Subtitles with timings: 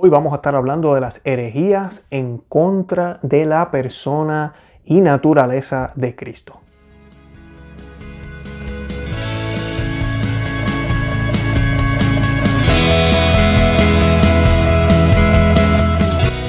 [0.00, 5.90] Hoy vamos a estar hablando de las herejías en contra de la persona y naturaleza
[5.96, 6.60] de Cristo.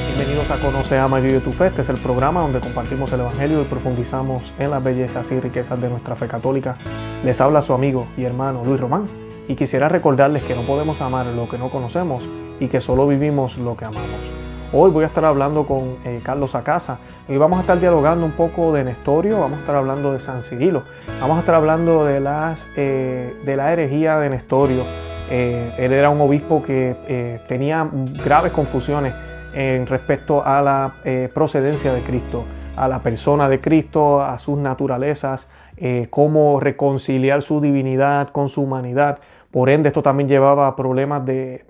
[0.05, 1.65] Bienvenidos a Conoce, Ama y Fe.
[1.65, 5.81] Este es el programa donde compartimos el Evangelio y profundizamos en las bellezas y riquezas
[5.81, 6.77] de nuestra fe católica.
[7.25, 11.25] Les habla su amigo y hermano Luis Román y quisiera recordarles que no podemos amar
[11.25, 12.23] lo que no conocemos
[12.59, 14.19] y que solo vivimos lo que amamos.
[14.71, 18.33] Hoy voy a estar hablando con eh, Carlos Acasa y vamos a estar dialogando un
[18.33, 20.83] poco de Nestorio, vamos a estar hablando de San Cirilo,
[21.19, 24.83] vamos a estar hablando de, las, eh, de la herejía de Nestorio.
[25.31, 27.89] Eh, él era un obispo que tenía
[28.23, 29.15] graves confusiones
[29.55, 30.93] en respecto a la
[31.33, 32.45] procedencia de Cristo,
[32.75, 35.49] a la persona de Cristo, a sus naturalezas,
[36.11, 39.19] cómo reconciliar su divinidad con su humanidad.
[39.51, 41.65] Por ende, esto también llevaba a problemas de,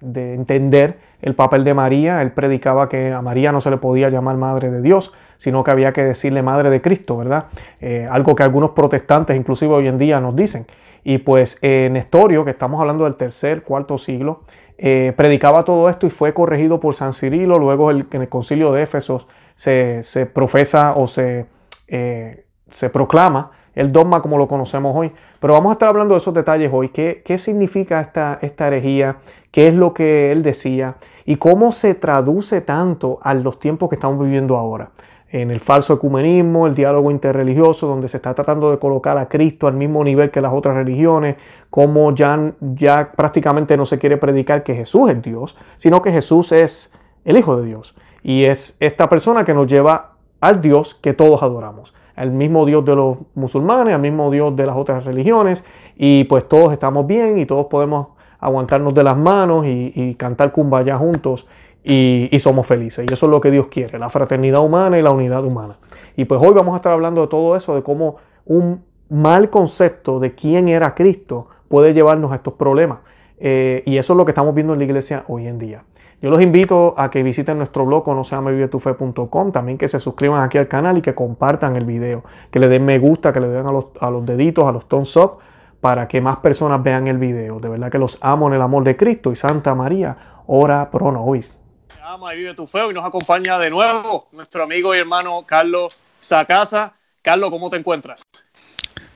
[0.00, 2.22] entender el papel de María.
[2.22, 5.72] Él predicaba que a María no se le podía llamar Madre de Dios, sino que
[5.72, 7.46] había que decirle Madre de Cristo, ¿verdad?
[7.80, 10.66] Eh, algo que algunos protestantes, inclusive hoy en día, nos dicen.
[11.02, 14.42] Y pues eh, Nestorio, que estamos hablando del tercer, cuarto siglo,
[14.78, 17.58] eh, predicaba todo esto y fue corregido por San Cirilo.
[17.58, 21.46] Luego en el concilio de Éfesos se, profesa o se,
[21.88, 25.12] se proclama el dogma como lo conocemos hoy.
[25.38, 26.88] Pero vamos a estar hablando de esos detalles hoy.
[26.88, 29.18] ¿Qué, qué significa esta, esta herejía?
[29.52, 30.96] ¿Qué es lo que él decía?
[31.24, 34.90] ¿Y cómo se traduce tanto a los tiempos que estamos viviendo ahora?
[35.28, 39.66] En el falso ecumenismo, el diálogo interreligioso, donde se está tratando de colocar a Cristo
[39.66, 41.36] al mismo nivel que las otras religiones,
[41.68, 46.52] como ya, ya prácticamente no se quiere predicar que Jesús es Dios, sino que Jesús
[46.52, 46.92] es
[47.24, 47.94] el Hijo de Dios.
[48.22, 52.84] Y es esta persona que nos lleva al Dios que todos adoramos al mismo Dios
[52.84, 55.64] de los musulmanes, al mismo Dios de las otras religiones,
[55.96, 58.08] y pues todos estamos bien y todos podemos
[58.40, 61.46] aguantarnos de las manos y, cantar kumbaya juntos
[61.84, 63.06] y, y, somos felices.
[63.08, 65.74] Y eso es lo que Dios quiere, la fraternidad humana y la unidad humana.
[66.16, 68.16] Y pues hoy vamos a estar hablando de todo eso, de cómo
[68.46, 72.98] un mal concepto de quién era Cristo puede llevarnos a estos problemas.
[73.38, 75.84] Eh, y eso es lo que estamos viendo en la iglesia hoy en día.
[76.22, 80.66] Yo los invito a que visiten nuestro blog no también que se suscriban aquí al
[80.66, 83.72] canal y que compartan el video, que le den me gusta, que le den a
[84.10, 85.38] los, deditos, a los thumbs up,
[85.80, 87.60] para que más personas vean el video.
[87.60, 90.16] De verdad que los amo en el amor de Cristo y Santa María,
[90.46, 91.60] ora pro nobis.
[92.02, 95.94] Ama y vive tu fe y nos acompaña de nuevo nuestro amigo y hermano Carlos
[96.20, 96.94] Sacasa.
[97.20, 98.22] Carlos, ¿cómo te encuentras?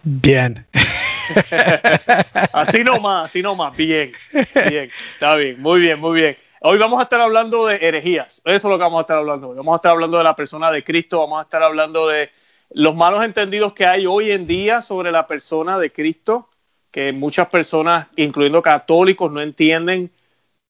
[0.03, 0.67] Bien.
[2.53, 4.11] así nomás, así nomás, bien,
[4.69, 6.50] bien, está bien, muy bien, muy bien.
[6.62, 8.43] Hoy vamos a estar hablando de herejías.
[8.44, 9.56] Eso es lo que vamos a estar hablando hoy.
[9.56, 11.21] Vamos a estar hablando de la persona de Cristo.
[11.21, 12.31] Vamos a estar hablando de
[12.75, 16.50] los malos entendidos que hay hoy en día sobre la persona de Cristo,
[16.91, 20.12] que muchas personas, incluyendo católicos, no entienden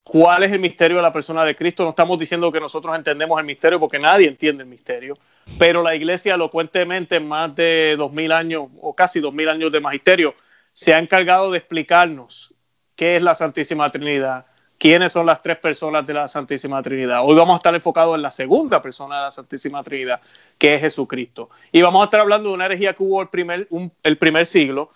[0.04, 1.82] cuál es el misterio de la persona de Cristo.
[1.82, 5.18] No estamos diciendo que nosotros entendemos el misterio porque nadie entiende el misterio,
[5.58, 9.72] pero la iglesia elocuentemente en más de dos mil años o casi dos mil años
[9.72, 10.36] de magisterio
[10.72, 12.54] se ha encargado de explicarnos
[12.94, 14.46] qué es la Santísima Trinidad,
[14.80, 17.20] quiénes son las tres personas de la Santísima Trinidad.
[17.22, 20.22] Hoy vamos a estar enfocados en la segunda persona de la Santísima Trinidad,
[20.56, 21.50] que es Jesucristo.
[21.70, 23.68] Y vamos a estar hablando de una herejía que hubo el primer,
[24.02, 24.90] el primer siglo,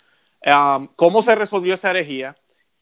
[0.46, 2.34] um, cómo se resolvió esa herejía,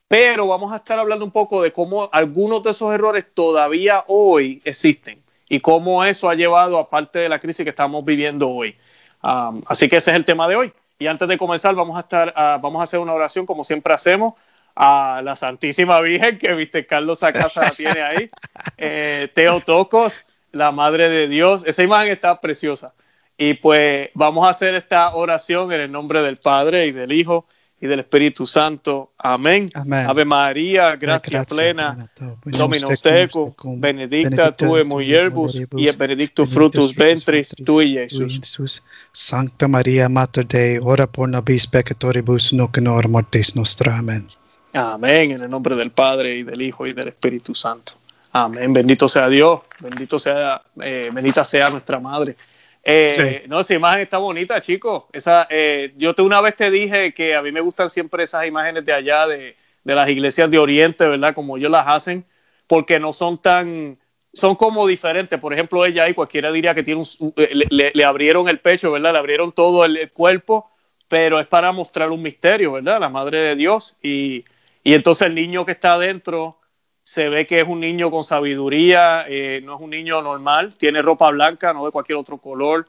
[0.07, 4.63] pero vamos a estar hablando un poco de cómo algunos de esos errores todavía hoy
[4.65, 8.77] existen y cómo eso ha llevado a parte de la crisis que estamos viviendo hoy.
[9.25, 10.73] Um, así que ese es el tema de hoy.
[11.01, 13.93] Y antes de comenzar, vamos a, estar, uh, vamos a hacer una oración como siempre
[13.93, 14.35] hacemos
[14.75, 18.29] a la Santísima Virgen, que viste Carlos Acasa tiene ahí,
[18.79, 22.93] eh, Teotocos, la Madre de Dios, esa imagen está preciosa.
[23.39, 27.47] Y pues vamos a hacer esta oración en el nombre del Padre y del Hijo
[27.81, 29.13] y del Espíritu Santo.
[29.19, 29.69] Amén.
[29.75, 32.09] Ave María, gracia, plena,
[32.45, 38.85] Dominus tecum, benedicta tu e mulierbus, y el benedictus frutus ventris tui, Jesús.
[39.11, 43.99] Sancta María, Mater Dei, ora por nobis peccatoribus, nunc in mortis nostra.
[43.99, 44.29] Amén.
[44.73, 47.95] Amén, en el nombre del Padre y del Hijo y del Espíritu Santo.
[48.33, 52.37] Amén, bendito sea Dios, bendito sea, eh, bendita sea nuestra Madre.
[52.83, 55.05] Eh, no, esa imagen está bonita, chicos.
[55.13, 58.47] Esa, eh, yo te una vez te dije que a mí me gustan siempre esas
[58.47, 61.35] imágenes de allá, de, las iglesias de Oriente, ¿verdad?
[61.35, 62.25] Como ellos las hacen,
[62.67, 63.99] porque no son tan,
[64.33, 65.39] son como diferentes.
[65.39, 69.13] Por ejemplo, ella ahí, cualquiera diría que tiene un, le, abrieron el pecho, ¿verdad?
[69.13, 70.71] Le abrieron todo el, cuerpo,
[71.07, 72.99] pero es para mostrar un misterio, ¿verdad?
[72.99, 73.97] La Madre de Dios.
[74.03, 74.45] Y,
[74.85, 76.59] y entonces el niño que está adentro
[77.05, 81.03] se ve que es un niño con sabiduría, eh, no es un niño normal, tiene
[81.03, 82.87] ropa blanca, no de cualquier otro color,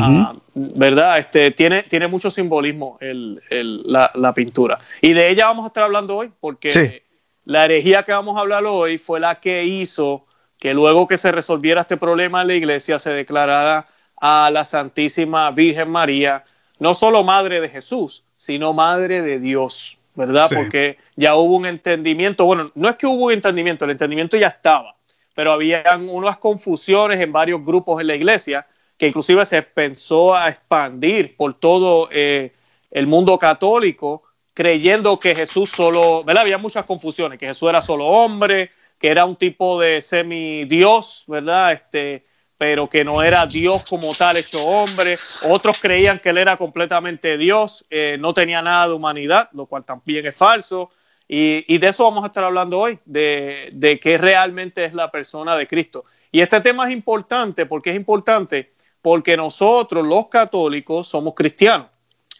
[0.00, 1.18] ah, ¿verdad?
[1.18, 3.40] Este, tiene, tiene mucho simbolismo el,
[3.84, 4.78] la, pintura.
[5.00, 7.02] Y de ella vamos a estar hablando hoy, porque
[7.44, 10.26] La herejía que vamos a hablar hoy fue la que hizo
[10.58, 13.88] que luego que se resolviera este problema en la iglesia se declarara
[14.20, 16.44] a la Santísima Virgen María
[16.78, 20.48] no solo madre de Jesús, sino madre de Dios, ¿verdad?
[20.54, 24.48] Porque ya hubo un entendimiento, bueno, no es que hubo un entendimiento, el entendimiento ya
[24.48, 24.96] estaba,
[25.34, 28.66] pero habían unas confusiones en varios grupos en la iglesia
[28.98, 32.52] que inclusive se pensó a expandir por todo eh,
[32.90, 34.22] el mundo católico,
[34.54, 36.42] creyendo que Jesús solo, ¿verdad?
[36.42, 41.72] Había muchas confusiones, que Jesús era solo hombre, que era un tipo de semidios, ¿verdad?
[41.72, 42.24] Este,
[42.62, 45.18] pero que no era Dios como tal hecho hombre.
[45.48, 49.84] Otros creían que él era completamente Dios, eh, no tenía nada de humanidad, lo cual
[49.84, 50.88] también es falso.
[51.26, 55.66] Y, de eso vamos a estar hablando hoy, de, qué realmente es la persona de
[55.66, 56.04] Cristo.
[56.30, 58.70] Y este tema es importante, porque es importante?
[59.00, 61.88] Porque nosotros los católicos somos cristianos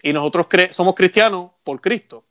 [0.04, 2.26] y nosotros somos cristianos por Cristo.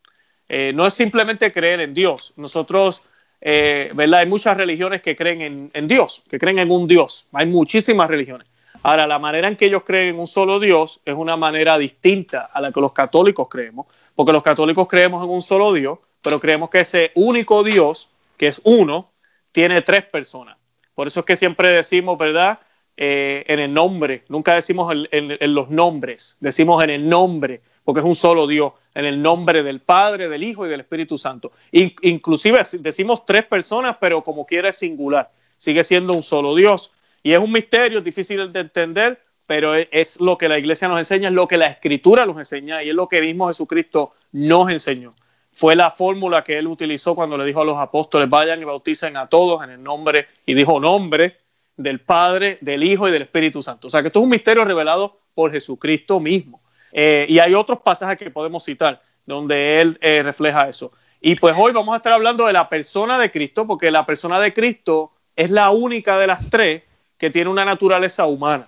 [0.47, 2.31] Eh, no es simplemente creer en Dios.
[2.37, 3.01] Nosotros
[3.41, 4.21] eh, ¿verdad?
[4.21, 7.27] Hay muchas religiones que creen en, Dios, que creen en un Dios.
[7.33, 8.47] Hay muchísimas religiones.
[8.83, 12.49] Ahora, la manera en que ellos creen en un solo Dios es una manera distinta
[12.53, 16.39] a la que los católicos creemos, porque los católicos creemos en un solo Dios, pero
[16.39, 19.11] creemos que ese único Dios, que es uno,
[19.51, 20.57] tiene tres personas.
[20.93, 22.59] Por eso es que siempre decimos, ¿verdad?
[22.97, 28.05] Eh, en el nombre, nunca decimos en, los nombres, decimos en el nombre, porque es
[28.05, 31.51] un solo Dios en el nombre del Padre, del Hijo y del Espíritu Santo.
[31.71, 35.31] inclusive decimos tres personas, pero como quiera es singular.
[35.57, 36.91] Sigue siendo un solo Dios.
[37.23, 41.29] Y es un misterio difícil de entender, pero es, lo que la iglesia nos enseña,
[41.29, 45.13] es lo que la escritura nos enseña y es lo que mismo Jesucristo nos enseñó.
[45.53, 49.17] Fue la fórmula que él utilizó cuando le dijo a los apóstoles, vayan y bauticen
[49.17, 51.37] a todos en el nombre, y dijo nombre
[51.75, 53.87] del Padre, del Hijo y del Espíritu Santo.
[53.87, 56.61] O sea que esto es un misterio revelado por Jesucristo mismo.
[56.91, 60.91] Eh, y hay otros pasajes que podemos citar donde él eh, refleja eso.
[61.19, 64.39] Y pues hoy vamos a estar hablando de la persona de Cristo, porque la persona
[64.39, 66.83] de Cristo es la única de las tres
[67.17, 68.67] que tiene una naturaleza humana.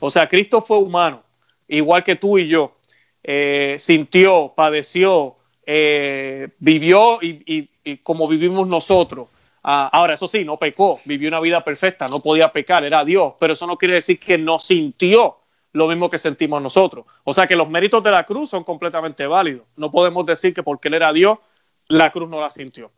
[0.00, 1.22] O sea, Cristo fue humano,
[1.68, 2.76] igual que tú y yo.
[3.22, 5.36] Eh, sintió, padeció,
[6.58, 7.68] vivió y,
[8.02, 9.28] como vivimos nosotros.
[9.62, 13.34] Ah, ahora, eso sí, no pecó, vivió una vida perfecta, no podía pecar, era Dios,
[13.38, 15.36] pero eso no quiere decir que no sintió
[15.72, 17.06] lo mismo que sentimos nosotros.
[17.24, 19.66] O sea que los méritos de la cruz son completamente válidos.
[19.76, 21.38] No podemos decir que porque él era Dios,
[21.88, 22.90] la cruz no la sintió.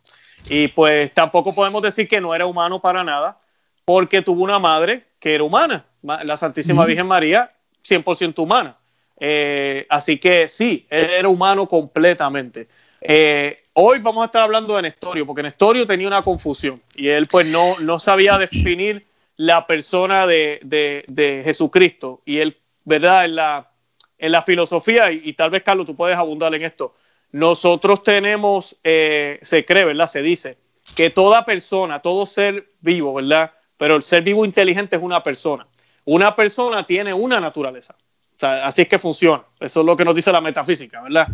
[0.49, 3.41] Y pues tampoco podemos decir que no era humano para nada,
[3.85, 8.76] porque tuvo una madre que era humana, la Santísima Virgen María, 100% humana.
[9.19, 12.69] Eh, así que sí, él era humano completamente.
[13.00, 17.26] Eh, hoy vamos a estar hablando de Nestorio, porque Nestorio tenía una confusión y él
[17.26, 19.06] pues no, no sabía definir
[19.37, 23.25] la persona de, de, de Jesucristo y él ¿verdad?
[23.25, 23.71] En la,
[24.19, 26.95] en la filosofía, y, tal vez, Carlos, tú puedes abundar en esto.
[27.33, 30.09] Nosotros tenemos, eh, se cree, ¿verdad?
[30.09, 30.59] Se dice
[30.95, 33.53] que toda persona, todo ser vivo, ¿verdad?
[33.77, 35.67] Pero el ser vivo inteligente es una persona.
[36.05, 37.97] Una persona tiene una naturaleza.
[38.41, 39.43] así es que funciona.
[39.59, 41.29] Eso es lo que nos dice la metafísica, ¿verdad?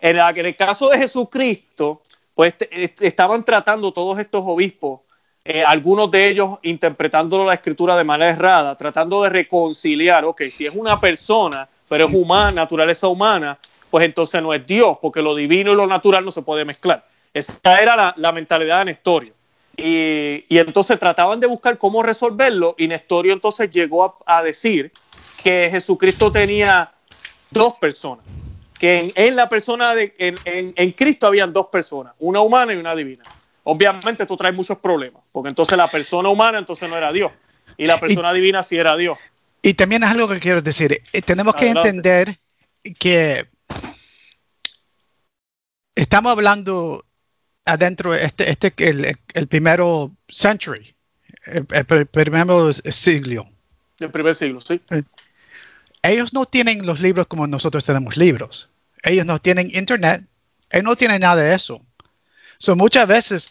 [0.00, 2.02] En, en el caso de Jesucristo,
[2.34, 2.54] pues
[3.00, 5.00] estaban tratando todos estos obispos
[5.48, 10.66] eh, algunos de ellos interpretando la escritura de manera errada, tratando de reconciliar, ok, si
[10.66, 13.56] es una persona, pero es humana, naturaleza humana,
[13.88, 17.06] pues entonces no es Dios, porque lo divino y lo natural no se puede mezclar.
[17.32, 19.34] Esa era la, mentalidad de Nestorio.
[19.76, 24.90] Y, entonces trataban de buscar cómo resolverlo y Nestorio entonces llegó a, decir
[25.44, 26.90] que Jesucristo tenía
[27.52, 28.24] dos personas,
[28.80, 30.36] que en, la persona de en,
[30.74, 33.22] en Cristo habían dos personas, una humana y una divina
[33.68, 37.32] obviamente esto trae muchos problemas, porque entonces la persona humana entonces no era Dios
[37.76, 39.18] y la persona divina sí era Dios.
[39.62, 42.38] Y también es algo que quiero decir, eh, tenemos que entender
[42.98, 43.48] que
[45.96, 47.04] estamos hablando
[47.64, 50.94] adentro, este, este el, el primero century,
[51.46, 53.48] el, el, primer siglo.
[53.98, 54.80] El primer siglo, sí.
[56.02, 58.70] Ellos no tienen los libros como nosotros tenemos libros.
[59.02, 60.22] Ellos no tienen internet.
[60.70, 61.82] Ellos no tienen nada de eso.
[62.58, 63.50] Son muchas veces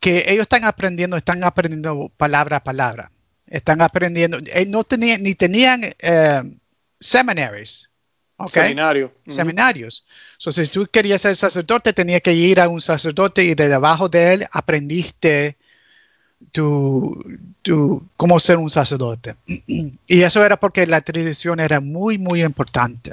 [0.00, 3.10] que ellos están aprendiendo, están aprendiendo palabra a palabra.
[3.46, 6.42] Están aprendiendo, eh, no tenían, ni tenían eh,
[6.98, 7.88] seminaries.
[9.26, 10.06] Seminarios.
[10.38, 14.34] si tú querías ser sacerdote, tenías que ir a un sacerdote y de debajo de
[14.34, 15.56] él aprendiste
[16.52, 17.18] tu,
[18.16, 19.36] cómo ser un sacerdote.
[20.06, 23.12] Y eso era porque la tradición era muy, muy importante.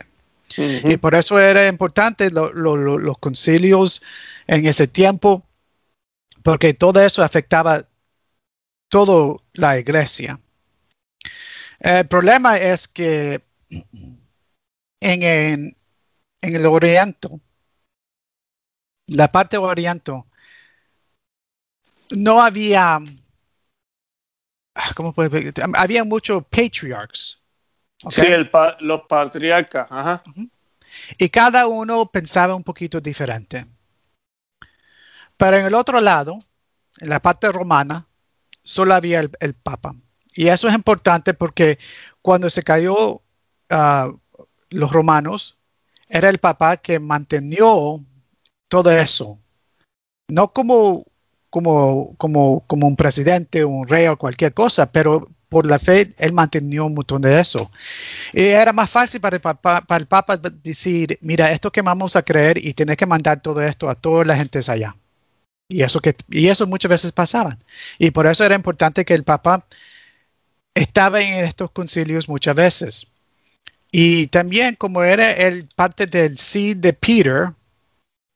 [0.57, 4.01] Y por eso era importante los concilios
[4.47, 5.45] en ese tiempo,
[6.43, 7.87] porque todo eso afectaba
[8.89, 10.39] toda la iglesia.
[11.79, 13.41] El problema es que
[14.99, 15.75] en,
[16.41, 17.29] el oriente,
[19.07, 20.11] la parte oriente,
[22.11, 22.99] no había,
[24.75, 27.40] ah, ¿cómo puede Había muchos patriarchs.
[28.09, 28.23] Sí,
[28.79, 30.23] los patriarcas, ajá.
[31.17, 33.65] Y cada uno pensaba un poquito diferente.
[35.37, 36.39] Pero en el otro lado,
[36.99, 38.07] en la parte romana,
[38.63, 39.95] solo había el, Papa.
[40.33, 41.79] Y eso es importante porque
[42.21, 43.21] cuando se cayó
[43.69, 44.11] ah,
[44.69, 45.57] los romanos,
[46.07, 48.03] era el Papa que mantenió
[48.67, 49.39] todo eso.
[50.27, 51.05] No como,
[51.49, 56.31] como, como, como un presidente, un rey o cualquier cosa, pero por la fe, él
[56.31, 57.69] mantenió un montón de eso.
[58.31, 62.15] Y era más fácil para el, Papa, para el Papa decir, mira, esto que vamos
[62.15, 64.95] a creer y tener que mandar todo esto a toda la gente allá.
[65.67, 67.57] Y eso, que, y eso muchas veces pasaba.
[67.99, 69.65] Y por eso era importante que el Papa
[70.73, 73.11] estaba en estos concilios muchas veces.
[73.91, 77.49] Y también como era el parte del sí de Peter.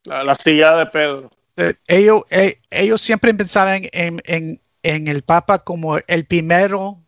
[0.04, 1.32] La, silla de Pedro.
[1.56, 7.05] Eh, ellos, eh, ellos siempre pensaban en, en, en, el Papa como el primero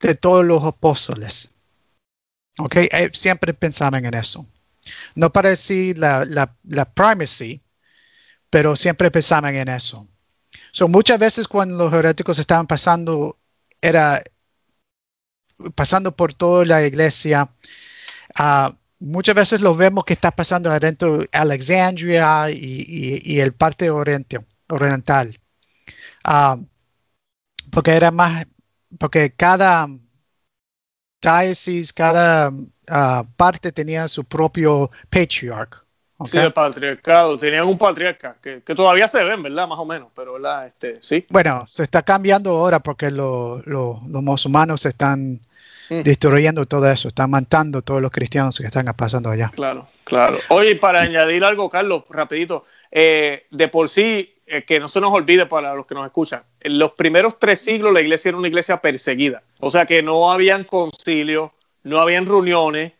[0.00, 1.52] de todos los apóstoles.
[2.58, 2.76] ¿Ok?
[2.76, 4.46] Eh, siempre pensaban en eso.
[5.14, 5.54] No para
[5.96, 7.62] la, la, primacy,
[8.48, 10.08] pero siempre pensaban en eso.
[10.72, 13.38] So, muchas veces cuando los heréticos estaban pasando,
[13.80, 14.22] era
[15.74, 17.50] pasando por toda la iglesia,
[18.38, 25.38] uh, muchas veces lo vemos que está pasando adentro de Alexandria y, el parte oriental.
[26.24, 26.64] Uh,
[27.70, 28.46] porque era más,
[28.98, 29.88] porque cada
[31.20, 35.84] diócesis, cada uh, parte tenía su propio patriarca.
[36.26, 37.38] Sí, el patriarcado.
[37.38, 39.66] Tenían un patriarca que, todavía se ven, ¿verdad?
[39.66, 40.66] Más o menos, pero ¿verdad?
[40.66, 41.26] Este, sí.
[41.30, 45.40] Bueno, se está cambiando ahora porque los musulmanes están
[45.88, 46.02] mm.
[46.02, 49.50] destruyendo todo eso, están matando a todos los cristianos que están pasando allá.
[49.54, 50.36] Claro, claro.
[50.48, 55.12] Oye, para añadir algo, Carlos, rapidito, eh, de por sí, eh, que no se nos
[55.14, 58.48] olvide para los que nos escuchan, en los primeros tres siglos la iglesia era una
[58.48, 61.50] iglesia perseguida, o sea que no habían concilios,
[61.82, 62.92] no habían reuniones,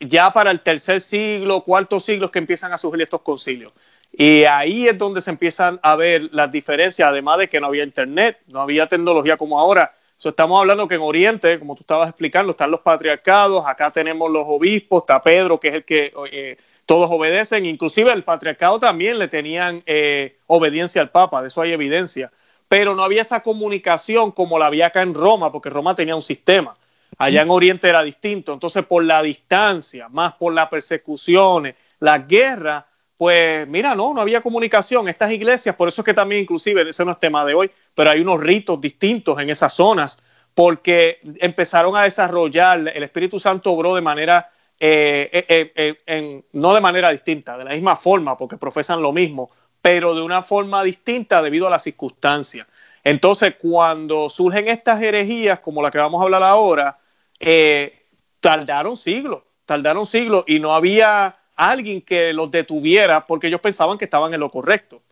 [0.00, 3.72] ya para el tercer siglo, cuarto siglo, que empiezan a surgir estos concilios.
[4.12, 7.84] Y ahí es donde se empiezan a ver las diferencias, además de que no había
[7.84, 9.94] internet, no había tecnología como ahora.
[10.22, 14.44] estamos hablando que en Oriente, como tú estabas explicando, están los patriarcados, acá tenemos los
[14.46, 16.56] obispos, está Pedro, que es el que eh,
[16.86, 21.72] todos obedecen, inclusive el patriarcado también le tenían eh, obediencia al Papa, de eso hay
[21.72, 22.30] evidencia,
[22.68, 26.22] pero no había esa comunicación como la había acá en Roma, porque Roma tenía un
[26.22, 26.76] sistema.
[27.18, 28.52] Allá en Oriente era distinto.
[28.52, 32.84] Entonces, por la distancia, más por las persecuciones, las guerras,
[33.16, 35.08] pues mira, no, no había comunicación.
[35.08, 38.10] Estas iglesias, por eso es que también inclusive, ese no es tema de hoy, pero
[38.10, 40.22] hay unos ritos distintos en esas zonas,
[40.54, 46.80] porque empezaron a desarrollar, el Espíritu Santo obró de manera, eh, eh, eh, no de
[46.80, 49.50] manera distinta, de la misma forma, porque profesan lo mismo,
[49.86, 52.66] pero de una forma distinta debido a las circunstancias.
[53.04, 56.98] Entonces, cuando surgen estas herejías, como la que vamos a hablar ahora,
[57.38, 58.04] eh,
[58.40, 64.06] tardaron siglos, tardaron siglos y no había alguien que los detuviera porque ellos pensaban que
[64.06, 65.02] estaban en lo correcto.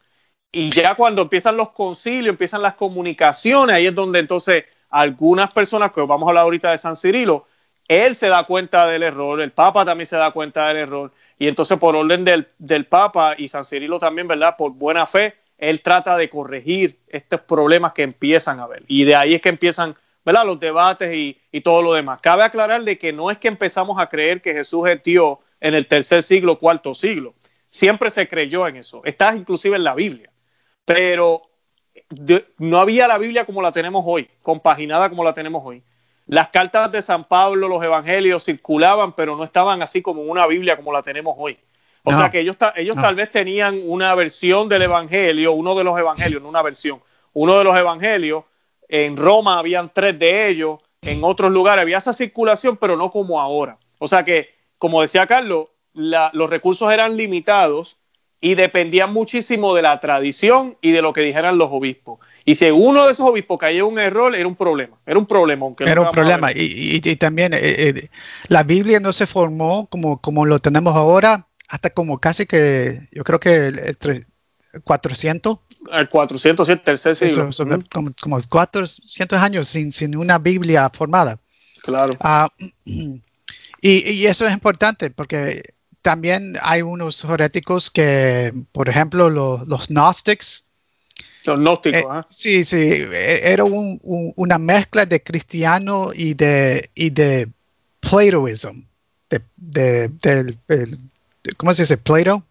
[0.50, 5.92] Y ya cuando empiezan los concilios, empiezan las comunicaciones, ahí es donde entonces algunas personas,
[5.92, 7.46] que vamos a hablar ahorita de San Cirilo,
[7.86, 11.12] él se da cuenta del error, el Papa también se da cuenta del error,
[11.44, 14.56] y entonces por orden del, del Papa y San Cirilo también, ¿verdad?
[14.56, 18.82] Por buena fe, él trata de corregir estos problemas que empiezan a ver.
[18.88, 20.46] Y de ahí es que empiezan ¿verdad?
[20.46, 22.20] los debates y, todo lo demás.
[22.22, 25.74] Cabe aclarar de que no es que empezamos a creer que Jesús es Dios en
[25.74, 27.34] el tercer siglo, cuarto siglo.
[27.66, 29.02] Siempre se creyó en eso.
[29.04, 30.30] Está inclusive en la Biblia.
[30.86, 31.42] Pero
[32.56, 35.82] no había la Biblia como la tenemos hoy, compaginada como la tenemos hoy.
[36.26, 40.76] Las cartas de San Pablo, los evangelios circulaban, pero no estaban así como una Biblia
[40.76, 41.58] como la tenemos hoy.
[42.02, 45.98] O sea que ellos, ellos tal vez tenían una versión del evangelio, uno de los
[45.98, 47.00] evangelios, no una versión,
[47.32, 48.44] uno de los evangelios
[48.88, 53.40] en Roma habían tres de ellos, en otros lugares había esa circulación, pero no como
[53.40, 53.78] ahora.
[53.98, 57.96] O sea que, como decía Carlos, los recursos eran limitados
[58.44, 62.18] y dependían muchísimo de la tradición y de lo que dijeran los obispos.
[62.44, 64.98] Y si uno de esos obispos caía un error, era un problema.
[65.06, 65.64] Era un problema.
[65.64, 66.50] Aunque era un problema.
[66.54, 68.10] Y, también eh, eh,
[68.48, 73.24] la Biblia no se formó como, como lo tenemos ahora hasta como casi que, yo
[73.24, 74.26] creo que el,
[74.84, 75.58] 400.
[75.90, 77.48] El 400, el tercer siglo.
[77.90, 81.40] como, 400 años sin, sin una Biblia formada.
[81.82, 82.14] Claro.
[82.20, 82.50] Ah,
[83.80, 85.62] y, eso es importante porque
[86.04, 90.66] también hay unos heréticos que, por ejemplo, los, los Gnostics.
[91.44, 97.48] Los gnósticos, eh, Sí, sí, e, era una mezcla de cristiano y de, y de
[98.00, 98.82] Platoism.
[99.30, 100.58] De, de,
[101.56, 101.96] ¿Cómo se dice?
[101.96, 102.42] Plato.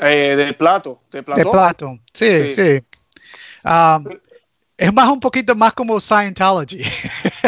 [0.00, 1.38] Eh, de Plato, de Plato.
[1.38, 2.82] De Plato, sí, sí.
[3.62, 4.00] Ah,
[4.78, 6.82] es más un poquito más como Scientology.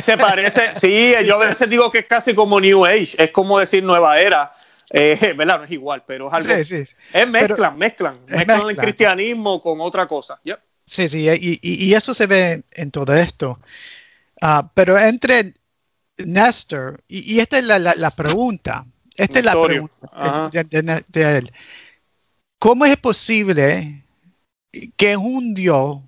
[0.03, 3.59] Se parece, sí, yo a veces digo que es casi como New Age, es como
[3.59, 4.53] decir nueva era.
[4.97, 5.59] Eh, ¿Verdad?
[5.59, 6.65] No es igual, pero es algo.
[6.65, 6.97] Sí, sí.
[7.13, 10.41] Es mezclan, mezclan, mezclan el cristianismo con otra cosa.
[10.87, 13.59] Sí, sí, y, y, eso se ve en todo esto.
[14.41, 15.55] Uh, pero entre
[16.19, 18.87] Néstor, y, esta es la, la, pregunta,
[19.17, 21.53] esta es la pregunta de, de, él.
[22.61, 24.05] ¿Cómo es posible
[24.97, 25.99] que un Dios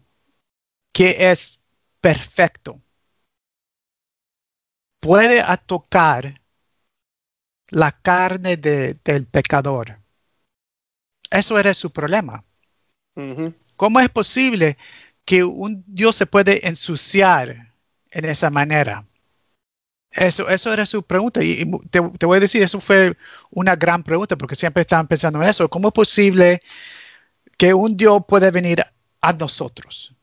[0.93, 1.59] que es
[2.00, 2.81] perfecto
[5.00, 6.40] puede tocar
[7.69, 9.99] la carne del pecador.
[11.31, 12.45] Eso era su problema.
[13.77, 14.77] ¿Cómo es posible
[15.25, 17.73] que un Dios se puede ensuciar
[18.11, 19.07] en esa manera?
[20.11, 21.43] Eso, eso era su pregunta.
[21.43, 23.17] Y te, voy a decir, eso fue
[23.51, 25.69] una gran pregunta, porque siempre estaban pensando en eso.
[25.69, 26.63] ¿Cómo es posible
[27.59, 28.83] que un Dios puede venir
[29.21, 30.17] a nosotros?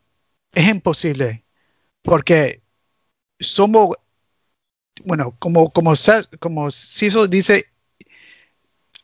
[0.53, 1.43] es imposible
[2.01, 2.63] porque
[3.39, 3.95] somos,
[5.03, 5.93] bueno, como, como,
[6.39, 7.67] como Ciso dice,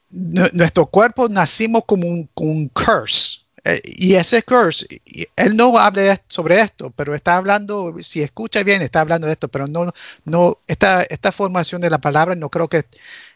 [0.10, 3.40] nuestro cuerpo nacimos como un, curse.
[3.64, 4.88] Eh, y ese curse,
[5.36, 9.50] él no habla sobre esto, pero está hablando, si escucha bien, está hablando de esto,
[9.50, 9.92] pero no,
[10.26, 12.86] no, esta, esta formación de la palabra no creo que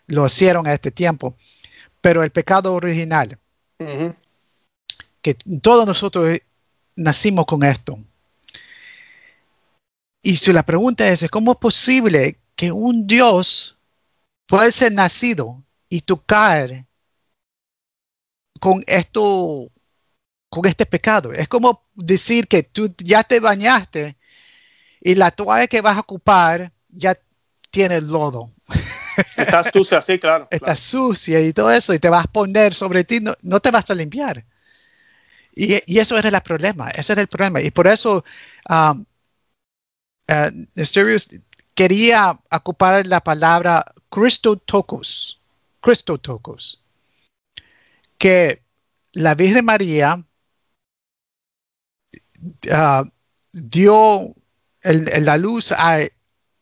[0.07, 1.35] lo hicieron a este tiempo.
[2.01, 3.37] Pero el pecado original,
[5.21, 6.39] que todos nosotros
[6.95, 7.97] nacimos con esto.
[10.21, 13.77] Y si la pregunta es, ¿cómo es posible que un Dios
[14.45, 16.85] puede ser nacido y tocar
[18.59, 19.71] con esto,
[20.49, 21.33] con este pecado?
[21.33, 24.17] Es como decir que tú ya te bañaste
[25.01, 27.17] y la toalla que vas a ocupar ya
[27.71, 28.51] tiene lodo.
[29.37, 30.47] Está sucia, sí, claro.
[30.49, 33.71] Está sucia y todo eso, y te vas a poner sobre ti, no, no te
[33.71, 34.45] vas a limpiar.
[35.55, 37.61] Y, eso era el problema, ese era el problema.
[37.61, 38.23] Y por eso
[38.69, 39.05] um,
[40.29, 40.65] uh,
[41.75, 45.41] quería ocupar la palabra Christotokos,
[45.81, 46.85] Christotokos,
[48.17, 48.63] que
[49.13, 50.25] la Virgen María
[52.45, 53.09] uh,
[53.51, 54.35] dio
[54.83, 55.99] la luz a,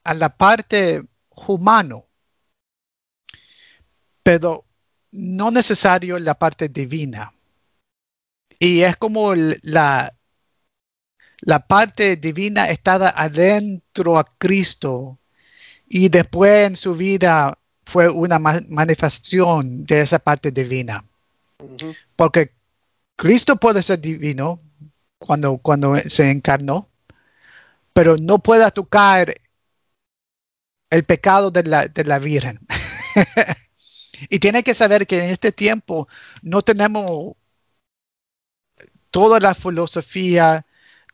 [0.03, 1.03] a la parte
[1.47, 2.07] humano,
[4.23, 4.65] pero
[5.11, 7.33] no necesario la parte divina.
[8.59, 10.13] Y es como la,
[11.41, 15.17] la parte divina estaba adentro a Cristo
[15.87, 21.03] y después en su vida fue una manifestación de esa parte divina.
[22.15, 22.53] Porque
[23.17, 24.61] Cristo puede ser divino
[25.17, 26.89] cuando, cuando se encarnó,
[27.93, 29.35] pero no puede tocar
[30.89, 32.59] el pecado de la, de la Virgen.
[34.29, 36.07] y tiene que saber que en este tiempo
[36.41, 37.35] no tenemos
[39.09, 40.65] toda la filosofía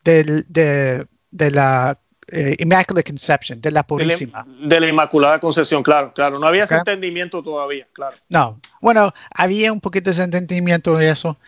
[0.04, 1.98] de, la
[2.30, 4.46] eh, Immaculate Conception, de la Purísima.
[4.60, 6.38] De la, Inmaculada Concepción, claro, claro.
[6.38, 8.16] No había ese entendimiento todavía, claro.
[8.28, 11.38] No, bueno, había un poquito de entendimiento de eso,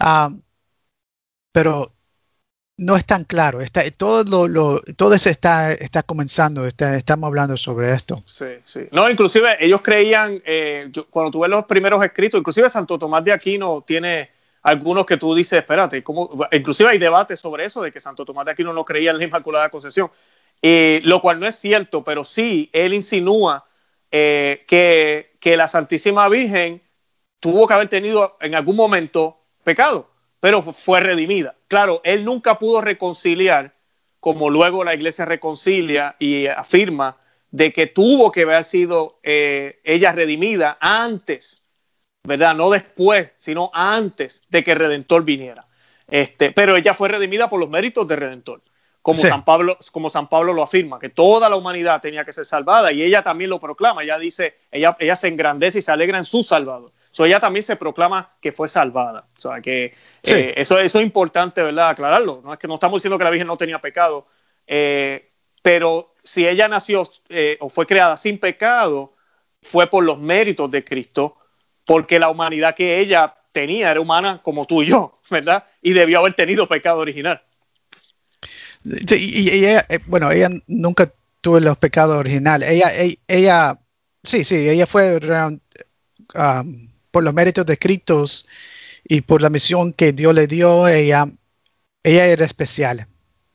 [0.00, 0.30] ah,
[1.52, 1.92] pero
[2.78, 3.60] no es tan claro.
[3.60, 8.22] Está, todo lo, todo eso está, está comenzando, estamos hablando sobre esto.
[8.24, 8.88] Sí, sí.
[8.92, 13.82] No, inclusive ellos creían, eh, cuando tuve los primeros escritos, inclusive Santo Tomás de Aquino
[13.86, 14.30] tiene
[14.62, 16.30] algunos que tú dices, espérate, ¿cómo?
[16.52, 19.24] inclusive hay debates sobre eso, de que Santo Tomás de Aquino no creía en la
[19.24, 20.10] Inmaculada Concepción,
[20.62, 23.66] eh, lo cual no es cierto, pero sí, él insinúa
[24.10, 26.82] eh, que, que la Santísima Virgen
[27.40, 31.56] tuvo que haber tenido en algún momento pecado, pero fue redimida.
[31.68, 33.74] Claro, él nunca pudo reconciliar,
[34.20, 37.18] como luego la iglesia reconcilia y afirma,
[37.50, 41.62] de que tuvo que haber sido eh, ella redimida antes
[42.28, 42.54] ¿verdad?
[42.54, 45.66] No después, sino antes de que el Redentor viniera.
[46.06, 48.62] Este, pero ella fue redimida por los méritos del Redentor,
[49.02, 52.44] como, San Pablo, como San Pablo lo afirma, que toda la humanidad tenía que ser
[52.44, 56.18] salvada y ella también lo proclama, ella dice, ella, ella se engrandece y se alegra
[56.18, 56.92] en su Salvador.
[57.10, 59.26] So, ella también se proclama que fue salvada.
[59.36, 61.88] O sea, que eh, eso, eso es importante, ¿verdad?
[61.88, 62.42] Aclararlo.
[62.44, 64.26] No es que no estamos diciendo que la Virgen no tenía pecado,
[64.66, 65.30] eh,
[65.62, 69.14] pero si ella nació eh, o fue creada sin pecado,
[69.62, 71.36] fue por los méritos de Cristo
[71.88, 75.64] porque la humanidad que ella tenía era humana como tú y yo, ¿verdad?
[75.80, 77.40] Y debió haber tenido pecado original.
[78.84, 82.68] y ella, eh, bueno, ella nunca tuvo los pecados originales.
[82.68, 82.92] Ella,
[83.26, 83.78] ella,
[84.22, 85.18] sí, sí, ella fue
[86.34, 88.46] um, por los méritos descritos
[89.04, 91.26] y por la misión que Dios le dio, ella,
[92.02, 93.06] ella era especial.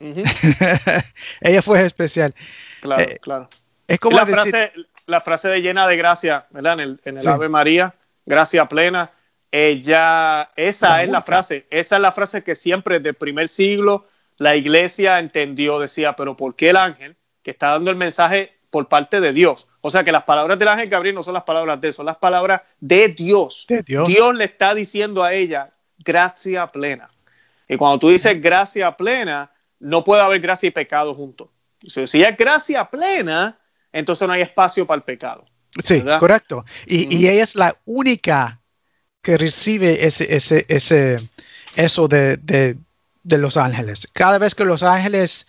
[1.40, 2.34] ella fue especial.
[2.80, 3.48] Claro, eh, claro.
[3.86, 4.72] Es como la, frase,
[5.06, 6.80] la frase de llena de gracia, ¿verdad?
[6.80, 7.94] En el, Ave María,
[8.26, 9.12] gracia plena.
[9.50, 14.06] Ella, esa es la frase, esa es la frase que siempre desde el primer siglo
[14.36, 18.88] la iglesia entendió, decía, pero ¿por qué el ángel que está dando el mensaje por
[18.88, 19.68] parte de Dios?
[19.80, 22.06] O sea que las palabras del ángel Gabriel no son las palabras de él, son
[22.06, 23.66] las palabras de Dios.
[23.68, 24.08] De Dios.
[24.08, 27.10] Dios le está diciendo a ella gracia plena.
[27.68, 31.48] Y cuando tú dices gracia plena, no puede haber gracia y pecado juntos.
[31.86, 33.58] Si si es gracia plena,
[33.92, 35.44] entonces no hay espacio para el pecado.
[35.82, 36.20] Sí, ¿verdad?
[36.20, 36.64] correcto.
[36.86, 38.60] Y, ella es la única
[39.22, 41.18] que recibe ese, ese, ese,
[41.76, 42.76] eso de, de,
[43.22, 44.08] de los ángeles.
[44.12, 45.46] Cada vez que los ángeles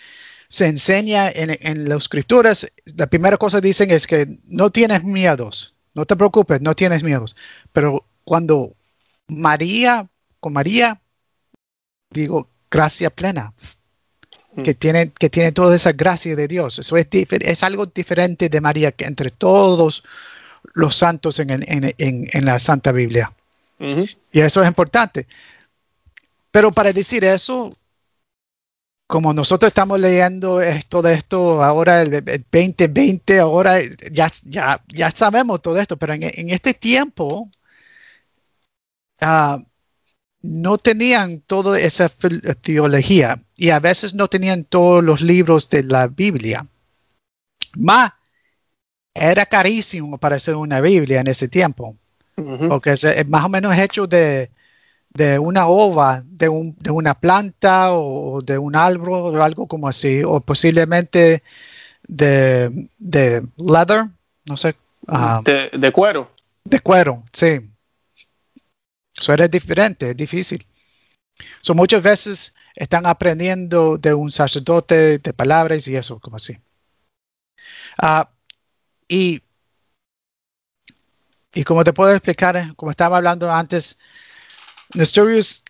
[0.48, 5.76] se enseña en, en las escrituras, la primera cosa dicen es que no tienes miedos,
[5.94, 7.36] no te preocupes, no tienes miedos.
[7.74, 8.76] Pero cuando
[9.28, 10.08] María,
[10.40, 11.02] con María,
[12.10, 13.54] digo, gracia plena,
[14.64, 16.80] que tiene, que tiene toda esa gracia de Dios.
[16.80, 20.04] Eso es, es algo diferente de María que entre todos
[20.74, 23.32] los santos en, en- en- en la Santa Biblia.
[24.32, 25.28] Y eso es importante.
[26.52, 27.76] Pero para decir eso,
[29.08, 33.80] como nosotros estamos leyendo esto de esto ahora, el, el 2020, ahora
[34.12, 37.50] ya, ya, ya sabemos todo esto, pero en, en este tiempo
[39.22, 39.62] ah,
[40.42, 42.10] no tenían toda esa
[42.62, 46.68] teología y a veces no tenían todos los libros de la Biblia.
[47.78, 48.14] Más,
[49.14, 51.96] era carísimo para hacer una Biblia en ese tiempo
[52.70, 54.52] porque es, es más o menos hecho de,
[55.14, 59.88] de una ova, de, un- de una planta o de un árbol o algo como
[59.88, 61.44] así, o posiblemente
[62.08, 64.08] de, de leather,
[64.46, 64.76] no sé,
[65.08, 66.32] ah, de, de cuero.
[66.66, 67.62] de cuero, sí.
[69.18, 70.66] Eso era diferente, es difícil.
[71.62, 76.58] So, muchas veces están aprendiendo de un sacerdote de palabras y eso, como así.
[77.98, 78.30] Ah,
[79.10, 79.42] y,
[81.54, 83.98] y como te puedo explicar, como estaba hablando antes,
[84.96, 85.64] Nestorius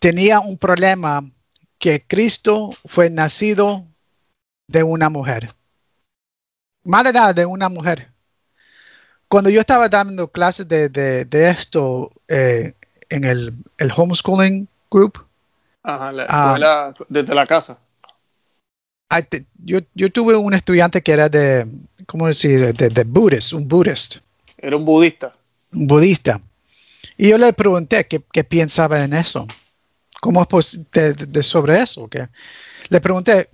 [0.00, 1.30] tenía un problema
[1.78, 3.86] que Cristo fue nacido
[4.68, 5.50] de una mujer.
[6.84, 8.12] Más de nada, de una mujer
[9.28, 12.74] cuando yo estaba dando clases de, de- esto eh,
[13.10, 15.26] en el, el homeschooling group,
[15.84, 16.94] Ajá, la Ah.
[17.08, 17.78] desde la casa.
[19.28, 21.66] Te- yo, yo tuve un estudiante que era de,
[22.06, 22.74] ¿cómo decir?
[22.74, 24.16] De, de, Buddhist, un Buddhist,
[24.58, 25.36] Era un budista.
[25.72, 26.40] un budista.
[27.16, 29.46] Y yo le pregunté qué, qué pensaba en eso.
[30.20, 32.08] ¿Cómo es pos- de, sobre eso?
[32.08, 32.28] ¿Qué?
[32.88, 33.48] Le pregunté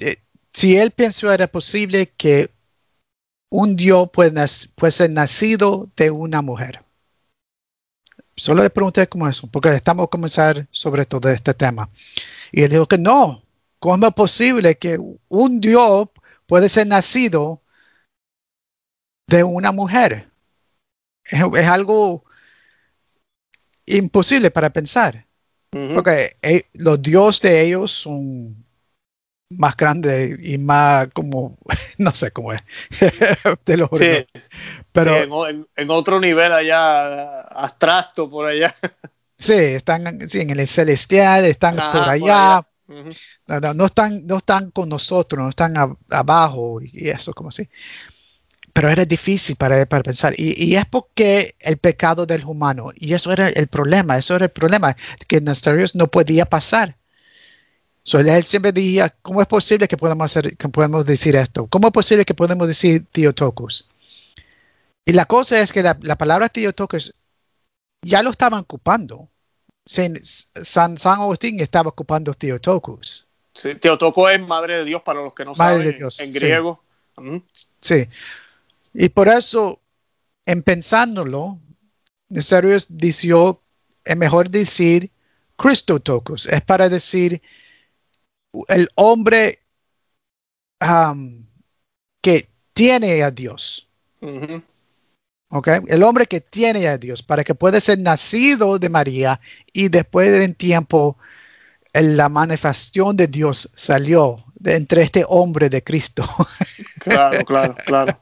[0.00, 0.16] eh,
[0.52, 2.50] si él pensó era posible que
[3.50, 4.32] un Dios puede
[4.90, 6.82] ser nacido de una mujer.
[8.38, 11.90] Solo le pregunté cómo eso, porque estamos a comenzar sobre todo este tema.
[12.52, 13.42] Y él dijo que no.
[13.80, 14.98] ¿Cómo es posible que
[15.28, 16.08] un Dios
[16.46, 17.62] puede ser nacido
[19.26, 20.30] de una mujer?
[21.24, 22.24] Es, es algo
[23.86, 25.26] imposible para pensar.
[25.70, 28.64] Porque eh, los dioses de ellos son
[29.50, 31.58] más grandes y más como,
[31.98, 32.60] no sé cómo es,
[33.66, 34.04] de los Sí,
[34.92, 38.74] Pero sí, en, en- otro nivel allá, abstracto por allá.
[39.38, 42.34] sí, están sí, en el celestial, están Ajá, por por allá.
[42.34, 42.66] allá.
[42.88, 43.18] Ujú.
[43.48, 47.50] No, no, no están, no están con nosotros, no están a- abajo y eso, como
[47.50, 47.68] así.
[48.72, 50.34] Pero era difícil para, para pensar.
[50.36, 54.44] Y, y es porque el pecado del humano, y eso era el problema, eso era
[54.46, 56.96] el problema, que Nestorius no podía pasar.
[58.08, 61.66] So, él siempre decía, ¿cómo es posible que podamos, hacer, que podemos decir esto?
[61.66, 63.86] ¿Cómo es posible que podemos decir Theotokos?
[65.04, 67.14] Y la cosa es que la, la palabra Theotokos
[68.00, 69.28] ya lo estaban ocupando.
[69.84, 73.26] San, San, Agustín estaba ocupando Theotokos.
[73.52, 76.32] Sí, Teotocos es madre de Dios para los que no Madre saben de Dios, en
[76.32, 76.38] sí.
[76.38, 76.82] griego.
[77.18, 77.42] Ujú.
[77.82, 78.08] Sí.
[78.94, 79.82] Y por eso,
[80.46, 81.58] en pensándolo,
[82.30, 83.60] Nestorius dijo,
[84.02, 85.10] es mejor decir
[85.58, 87.42] Christotokos, es para decir
[88.68, 89.60] el hombre
[90.80, 91.46] um,
[92.22, 93.88] que tiene a Dios.
[94.20, 94.62] Ujú.
[95.50, 95.68] ¿ok?
[95.88, 99.40] El hombre que tiene a Dios, para que pueda ser nacido de María
[99.72, 101.16] y después de un tiempo
[101.92, 106.24] en la manifestación de Dios salió de entre este hombre de Cristo.
[106.98, 108.20] Claro, claro, claro.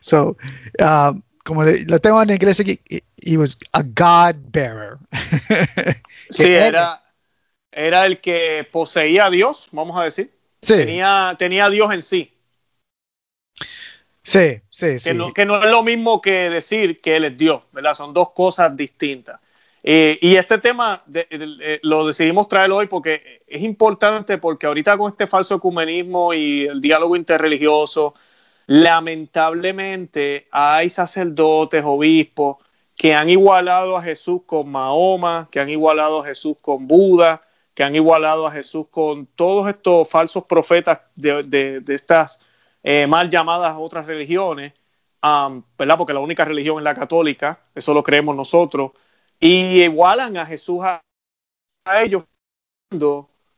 [0.00, 0.36] So,
[0.78, 2.78] um, como de- lo tengo en inglés aquí,
[3.22, 4.98] he, was a God bearer.
[6.30, 7.00] Sí, era,
[7.72, 10.32] era el que poseía a Dios, vamos a decir.
[10.62, 12.32] Sí, Tenía, tenía a Dios en sí.
[14.22, 15.14] sí, sí, Que, sí.
[15.14, 17.94] no, que no es lo mismo que decir que Él es Dios, ¿verdad?
[17.94, 19.40] Son dos cosas distintas.
[19.82, 24.98] Eh, y este tema de- eh, lo decidimos traer hoy porque es importante porque ahorita
[24.98, 28.14] con este falso ecumenismo y el diálogo interreligioso,
[28.66, 32.58] lamentablemente hay sacerdotes, obispos
[32.94, 37.42] que han igualado a Jesús con Mahoma, que han igualado a Jesús con Buda,
[37.80, 42.38] que han igualado a Jesús con todos estos falsos profetas de, estas
[42.82, 44.74] eh, mal llamadas otras religiones,
[45.22, 45.96] ¿verdad?
[45.96, 48.90] Porque la única religión es la católica, eso lo creemos nosotros,
[49.38, 51.00] y igualan a Jesús a,
[52.02, 52.24] ellos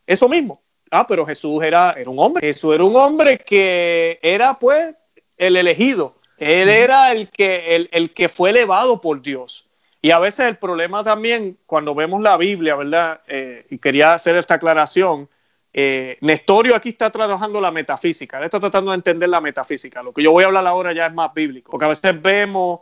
[0.07, 0.63] eso mismo.
[0.93, 2.47] Ah, pero Jesús era, era un hombre.
[2.47, 4.95] Jesús era un hombre que era pues
[5.37, 6.15] el elegido.
[6.39, 9.69] Él era el que, el, el que fue elevado por Dios.
[10.05, 13.21] Y a veces el problema también, cuando vemos la Biblia, ¿verdad?
[13.29, 15.29] Eh, y quería hacer esta aclaración,
[15.73, 20.03] eh, Nestorio aquí está trabajando la metafísica, él está tratando de entender la metafísica.
[20.03, 22.81] Lo que yo voy a hablar ahora ya es más bíblico, porque a veces vemos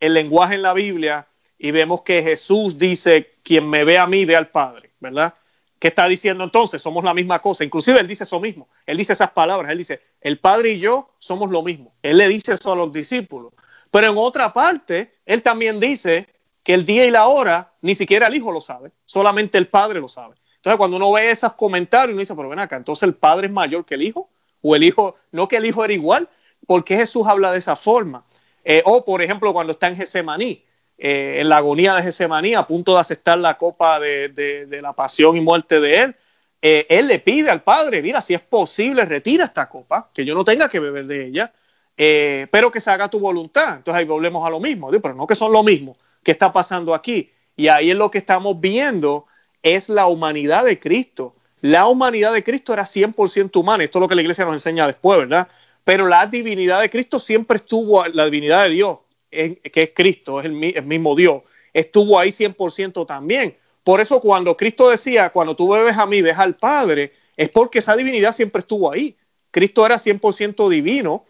[0.00, 4.24] el lenguaje en la Biblia y vemos que Jesús dice, quien me ve a mí,
[4.24, 5.34] ve al Padre, ¿verdad?
[5.78, 6.82] ¿Qué está diciendo entonces?
[6.82, 7.62] Somos la misma cosa.
[7.62, 8.68] Inclusive él dice eso mismo.
[8.86, 9.70] Él dice esas palabras.
[9.70, 11.94] Él dice, el Padre y yo somos lo mismo.
[12.02, 13.52] Él le dice eso a los discípulos.
[13.90, 16.28] Pero en otra parte, él también dice
[16.66, 20.00] que el día y la hora ni siquiera el hijo lo sabe, solamente el padre
[20.00, 20.34] lo sabe.
[20.56, 23.52] Entonces, cuando uno ve esos comentarios, uno dice, pero ven acá, entonces el padre es
[23.52, 24.28] mayor que el hijo,
[24.62, 26.28] o el hijo, no que el hijo era igual,
[26.66, 28.24] ¿por qué Jesús habla de esa forma?
[28.64, 30.64] Eh, o, por ejemplo, cuando está en Gesemaní,
[30.98, 35.36] eh, en la agonía de Gesemaní, a punto de aceptar la copa de, la pasión
[35.36, 36.16] y muerte de él,
[36.62, 40.34] eh, él le pide al padre, mira, si es posible, retira esta copa, que yo
[40.34, 41.52] no tenga que beber de ella,
[41.94, 43.76] pero que se haga tu voluntad.
[43.76, 46.92] Entonces ahí volvemos a lo mismo, pero no que son lo mismo ¿Qué está pasando
[46.92, 47.30] aquí?
[47.54, 49.26] Y ahí es lo que estamos viendo,
[49.62, 51.36] es la humanidad de Cristo.
[51.60, 54.88] La humanidad de Cristo era 100% humana, esto es lo que la iglesia nos enseña
[54.88, 55.46] después, ¿verdad?
[55.84, 58.98] Pero la divinidad de Cristo siempre estuvo, la divinidad de Dios,
[59.30, 63.56] que es Cristo, es el, mismo Dios, estuvo ahí 100% también.
[63.84, 67.78] Por eso cuando Cristo decía, cuando tú bebes a mí, ves al Padre, es porque
[67.78, 69.16] esa divinidad siempre estuvo ahí.
[69.52, 71.24] Cristo era 100% divino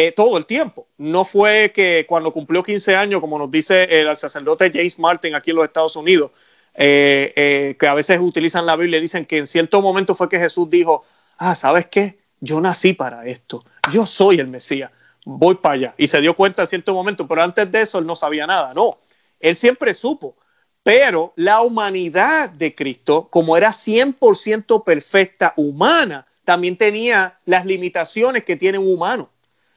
[0.00, 0.86] eh, todo el tiempo.
[0.96, 5.50] No fue que cuando cumplió 15 años, como nos dice el sacerdote James Martin aquí
[5.50, 6.30] en los Estados Unidos,
[6.74, 10.28] eh, eh, que a veces utilizan la Biblia y dicen que en cierto momento fue
[10.28, 11.04] que Jesús dijo,
[11.38, 12.20] ah, ¿sabes qué?
[12.38, 14.92] Yo nací para esto, yo soy el Mesías,
[15.24, 15.94] voy para allá.
[15.98, 18.74] Y se dio cuenta en cierto momento, pero antes de eso él no sabía nada,
[18.74, 19.00] no,
[19.40, 20.36] él siempre supo.
[20.84, 28.54] Pero la humanidad de Cristo, como era 100% perfecta humana, también tenía las limitaciones que
[28.54, 29.30] tiene un humano.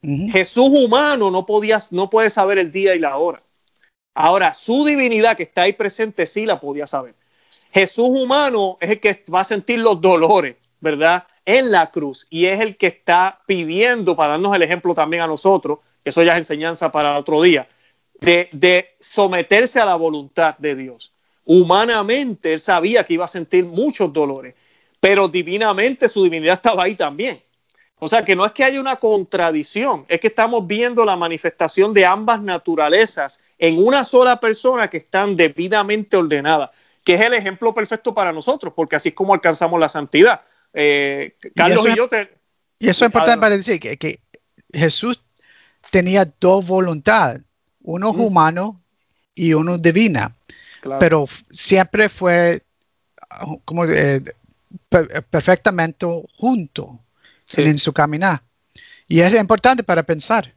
[0.03, 3.43] Jesús humano no, podía, no puede saber el día y la hora.
[4.15, 7.15] Ahora, su divinidad que está ahí presente sí la podía saber.
[7.71, 11.25] Jesús humano es el que va a sentir los dolores, ¿verdad?
[11.45, 15.27] En la cruz y es el que está pidiendo, para darnos el ejemplo también a
[15.27, 17.69] nosotros, eso ya es enseñanza para otro día,
[18.19, 21.13] de, de someterse a la voluntad de Dios.
[21.45, 24.55] Humanamente él sabía que iba a sentir muchos dolores,
[24.99, 27.41] pero divinamente su divinidad estaba ahí también.
[28.03, 31.93] O sea que no es que haya una contradicción, es que estamos viendo la manifestación
[31.93, 36.71] de ambas naturalezas en una sola persona que están debidamente ordenadas,
[37.03, 40.41] que es el ejemplo perfecto para nosotros, porque así es como alcanzamos la santidad.
[40.73, 42.33] Eh, Carlos y, yo te...
[42.79, 44.19] Y eso es importante para decir que,
[44.73, 45.21] Jesús
[45.91, 47.43] tenía dos voluntades,
[47.83, 48.81] uno humano
[49.35, 50.35] y uno divina,
[50.99, 52.63] pero siempre fue
[53.63, 54.23] como eh,
[55.29, 56.99] perfectamente junto
[57.57, 58.43] en su caminar.
[59.07, 60.55] Y es importante para pensar,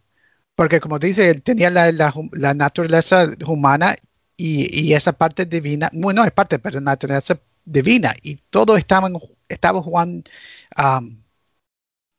[0.54, 3.96] porque como dice, él tenía la, la, naturaleza humana
[4.36, 9.10] y, y, esa parte divina, bueno, es parte la naturaleza divina, y todo estaba,
[9.48, 10.24] estaba Juan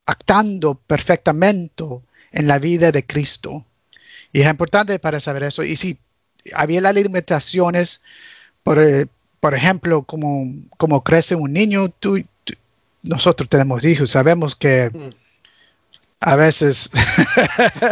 [0.06, 1.84] actando perfectamente
[2.32, 3.66] en la vida de Cristo.
[4.32, 5.64] Y es importante para saber eso.
[5.64, 5.98] Y si
[6.54, 8.02] había las limitaciones,
[8.64, 9.08] por, eh,
[9.40, 10.46] por ejemplo, como,
[10.78, 12.24] como crece un niño, tú,
[13.06, 15.10] nosotros tenemos hijos, sabemos que mm.
[16.20, 16.92] a veces,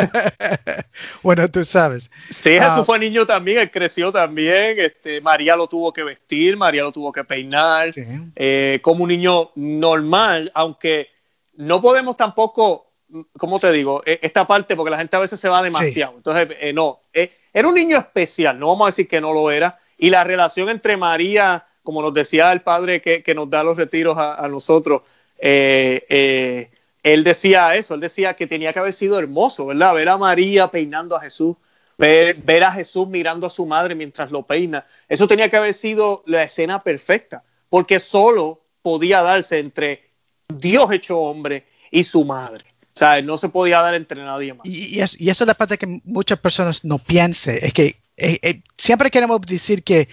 [1.23, 2.09] bueno, tú sabes.
[2.29, 6.57] Sí, Jesús ah, fue niño también, él creció también, este, María lo tuvo que vestir,
[6.57, 7.91] María lo tuvo que peinar,
[8.35, 11.09] eh, como un niño normal, aunque
[11.55, 12.91] no podemos tampoco,
[13.37, 14.01] ¿cómo te digo?
[14.05, 16.15] E, esta parte, porque la gente a veces se va demasiado.
[16.17, 19.51] Entonces, eh, no, eh, era un niño especial, no vamos a decir que no lo
[19.51, 23.77] era, y la relación entre María como nos decía el padre que, nos da los
[23.77, 25.01] retiros a, nosotros,
[25.37, 26.71] eh, eh,
[27.03, 29.93] él decía eso, él decía que tenía que haber sido hermoso, ¿verdad?
[29.93, 31.57] Ver a María peinando a Jesús,
[31.97, 34.85] ver, ver, a Jesús mirando a su madre mientras lo peina.
[35.09, 40.09] Eso tenía que haber sido la escena perfecta, porque solo podía darse entre
[40.47, 42.63] Dios hecho hombre y su madre.
[42.95, 44.65] O sea, no se podía dar entre nadie más.
[44.65, 47.55] Y, esa es la parte que muchas personas no piensan.
[47.61, 50.07] Es que eh, siempre queremos decir que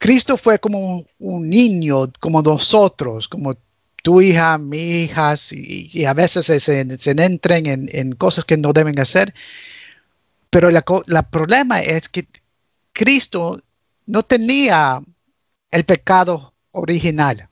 [0.00, 3.54] Cristo fue como un niño, como nosotros, como
[4.02, 8.98] tu hija, mi hija, y, a veces se, se, entran en, cosas que no deben
[8.98, 9.34] hacer.
[10.48, 10.82] Pero el
[11.30, 12.26] problema es que
[12.94, 13.60] Cristo
[14.06, 15.02] no tenía
[15.70, 17.50] el pecado original.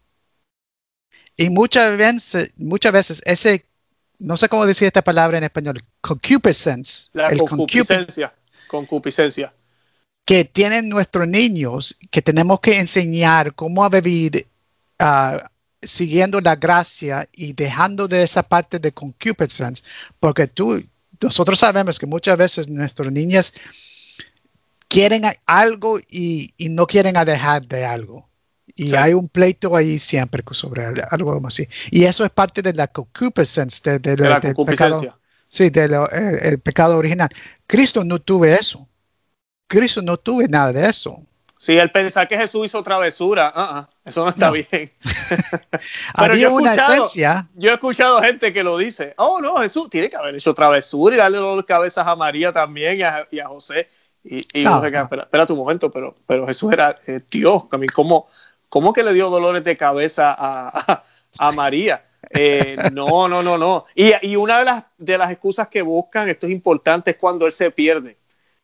[1.37, 3.66] Y muchas veces, muchas veces ese,
[4.18, 7.11] no sé cómo decir esta palabra en español, concupiscence.
[7.12, 8.32] La concupiscencia.
[8.68, 9.52] Concupiscencia.
[10.28, 14.46] Que tienen nuestros niños, que tenemos que enseñar cómo a vivir
[15.00, 15.38] uh,
[15.80, 19.82] siguiendo la gracia y dejando de esa parte de concupiscence,
[20.20, 20.84] porque tú,
[21.20, 23.54] nosotros sabemos que muchas veces nuestros niños
[24.88, 28.28] quieren algo y, no quieren dejar de algo.
[28.74, 31.68] Y hay un pleito ahí siempre sobre algo así.
[31.90, 35.18] Y eso es parte de la concupiscence, de, la del pecado.
[35.48, 37.28] Sí, del el, pecado original.
[37.66, 38.86] Cristo no tuve eso.
[39.68, 41.22] Cristo no tuve nada de eso.
[41.59, 44.66] Sí, el pensar que Jesús hizo travesura, uh eso no está bien.
[46.14, 47.48] Había una esencia.
[47.54, 51.14] Yo he escuchado gente que lo dice, oh no, Jesús tiene que haber hecho travesura
[51.14, 53.88] y darle dos cabezas a María también y a, José.
[54.24, 57.64] Y, y espera, tu momento, pero, pero Jesús era eh, Dios.
[57.92, 58.28] ¿cómo,
[58.68, 61.04] ¿cómo, que le dio dolores de cabeza a,
[61.38, 62.04] a, María?
[62.31, 63.85] Eh, no, no, no, no.
[63.94, 67.46] Y, y, una de las, de las excusas que buscan, esto es importante, es cuando
[67.46, 68.17] él se pierde.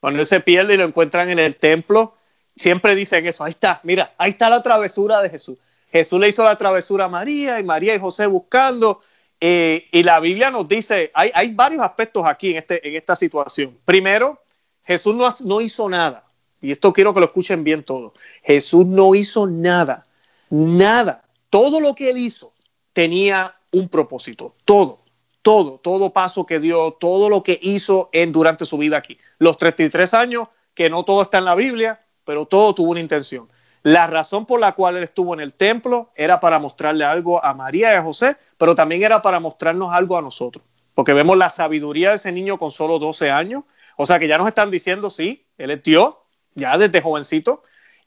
[0.04, 2.14] Cuando él se pierde y lo encuentran en el templo
[2.54, 5.56] siempre dicen eso, ahí está, mira, ahí está la travesura de Jesús.
[5.90, 9.00] Jesús le hizo la travesura a María y María y José buscando.
[9.40, 13.16] Eh, y la Biblia nos dice, hay, hay, varios aspectos aquí en, este, en esta
[13.16, 13.78] situación.
[13.86, 14.42] Primero,
[14.82, 16.26] Jesús no, no hizo nada.
[16.60, 18.12] Y esto quiero que lo escuchen bien todo.
[18.42, 20.06] Jesús no hizo nada,
[20.50, 21.24] nada.
[21.48, 22.52] Todo lo que él hizo
[22.92, 24.54] tenía un propósito.
[24.66, 24.98] Todo,
[25.44, 29.18] todo, todo paso que dio, todo lo que hizo en, durante su vida aquí.
[29.38, 33.50] Los 33 años, que no todo está en la Biblia, pero todo tuvo una intención.
[33.82, 37.52] La razón por la cual él estuvo en el templo era para mostrarle algo a
[37.52, 41.50] María y a José, pero también era para mostrarnos algo a nosotros, porque vemos la
[41.50, 43.64] sabiduría de ese niño con solo 12 años,
[43.98, 46.14] o sea que ya nos están diciendo, sí, él es Dios,
[46.54, 47.62] ya desde jovencito,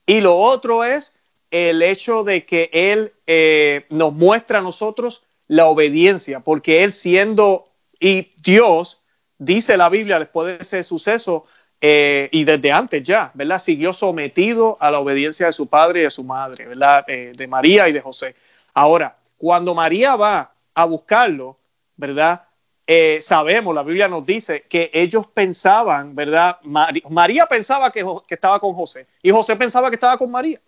[0.07, 1.15] y lo otro es
[1.51, 7.69] el hecho de que él eh, nos muestra a nosotros la obediencia, porque él siendo
[7.99, 9.01] y Dios,
[9.37, 11.45] dice la Biblia después de ese suceso,
[11.79, 13.59] eh, y desde antes ya, ¿verdad?
[13.59, 17.05] Siguió sometido a la obediencia de su padre y de su madre, ¿verdad?
[17.07, 18.35] Eh, de María y de José.
[18.73, 21.57] Ahora, cuando María va a buscarlo,
[21.95, 22.43] ¿verdad?
[22.89, 26.57] Eh, sabemos, la Biblia nos dice que ellos pensaban, ¿verdad?
[26.63, 30.59] María pensaba que, estaba con José y José pensaba que estaba con María.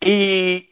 [0.00, 0.70] Y,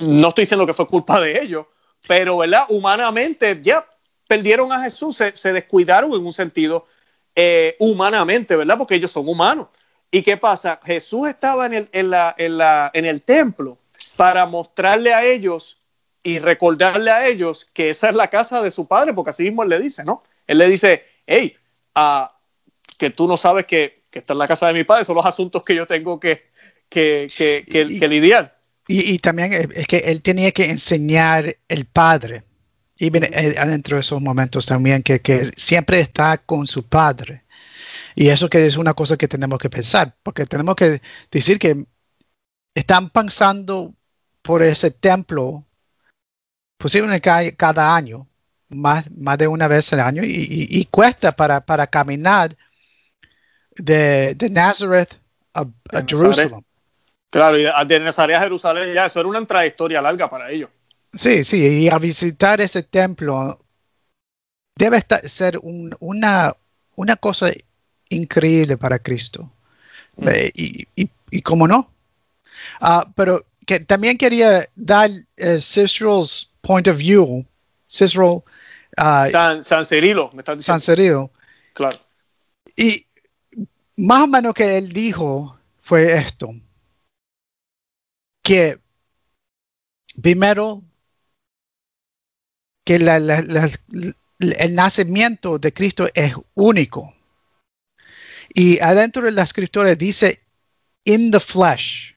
[0.00, 1.66] no estoy diciendo que fue culpa de ellos,
[2.06, 2.64] pero, ¿verdad?
[2.68, 3.86] Humanamente ya
[4.28, 6.86] perdieron a Jesús, se descuidaron en un sentido
[7.34, 8.76] eh, humanamente, ¿verdad?
[8.76, 9.68] Porque ellos son humanos.
[10.10, 10.78] ¿Y qué pasa?
[10.84, 13.78] Jesús estaba en el, en, la, en, la, en el templo
[14.16, 15.78] para mostrarle a ellos
[16.22, 19.62] y recordarle a ellos que esa es la casa de su padre, porque así mismo
[19.62, 20.22] él le dice, ¿no?
[20.46, 21.56] Él le dice, hey,
[21.96, 22.26] uh,
[22.98, 25.26] que tú no sabes que, que está en la casa de mi padre, son los
[25.26, 26.50] asuntos que yo tengo que,
[26.90, 28.58] que, que, que lidiar.
[28.88, 32.44] Y, y, también es que él tenía que enseñar el padre
[33.02, 37.44] y eh, adentro de esos momentos también que, que, siempre está con su padre.
[38.14, 41.86] Y eso que es una cosa que tenemos que pensar, porque tenemos que decir que
[42.74, 43.94] están pensando
[44.42, 45.66] por ese templo
[46.76, 48.28] posiblemente cada año,
[48.68, 52.56] más, más de una vez al año, y, cuesta para, para, caminar
[53.76, 55.16] de, de Nazareth
[55.54, 55.66] a,
[56.06, 56.64] Jerusalén.
[57.32, 60.68] Claro, y de Nazaret a Jerusalén, ya eso era una trayectoria larga para ellos.
[61.14, 63.58] Sí, sí, y a visitar ese templo
[64.76, 66.54] debe ser una,
[66.94, 67.50] una cosa
[68.10, 69.50] increíble para Cristo.
[70.16, 70.28] Mm.
[70.28, 71.90] Eh, y, y, y, cómo no.
[72.82, 77.46] Ah, pero que también quería dar uh, Cicero's point of view.
[77.86, 78.44] Cicero.
[78.98, 80.80] Uh, San, San Cirilo, me están diciendo.
[80.80, 81.30] San Cirilo.
[81.72, 81.96] Claro.
[82.76, 83.06] Y
[83.96, 86.50] más o menos que él dijo fue esto.
[88.42, 88.78] Que
[90.20, 90.82] primero
[92.84, 97.14] que el nacimiento de Cristo es único.
[98.54, 100.40] Y adentro de la escritura dice
[101.04, 102.14] in the flesh.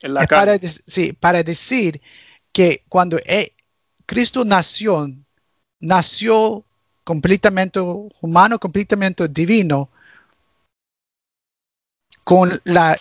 [0.00, 2.00] En la para, sí, para decir
[2.52, 3.52] que cuando e,
[4.06, 5.08] Cristo nació,
[5.80, 6.64] nació
[7.02, 9.90] completamente humano, completamente divino,
[12.22, 12.98] con la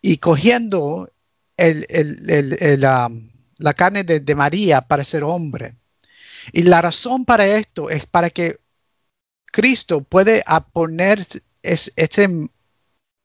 [0.00, 1.10] y cogiendo
[1.56, 2.80] el,
[3.58, 5.76] la carne de María para ser hombre.
[6.52, 8.58] Y la razón para esto es para que
[9.46, 11.20] Cristo puede poner
[11.62, 12.48] ese,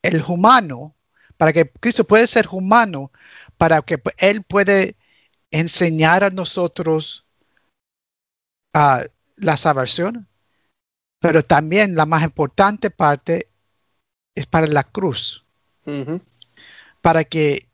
[0.02, 0.96] el humano,
[1.38, 3.12] para que Cristo puede ser humano,
[3.58, 4.96] para que Él puede
[5.52, 7.26] enseñar a nosotros
[8.76, 9.06] uh,
[9.36, 10.28] la salvación,
[11.20, 13.50] pero también la más importante parte
[14.36, 15.46] es para la cruz,
[17.02, 17.68] para que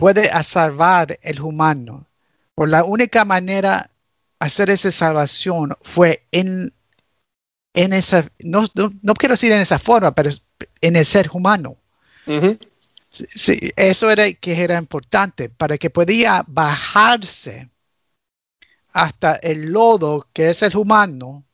[0.00, 2.06] puede salvar el humano,
[2.54, 3.90] Por la única manera
[4.38, 6.72] hacer esa salvación fue en,
[7.74, 10.30] en esa, no, no, quiero decir en esa forma, pero
[10.80, 11.76] en el ser humano.
[13.10, 17.70] sí, eso era que era importante para que podía bajarse
[18.92, 21.44] hasta el lodo que es el humano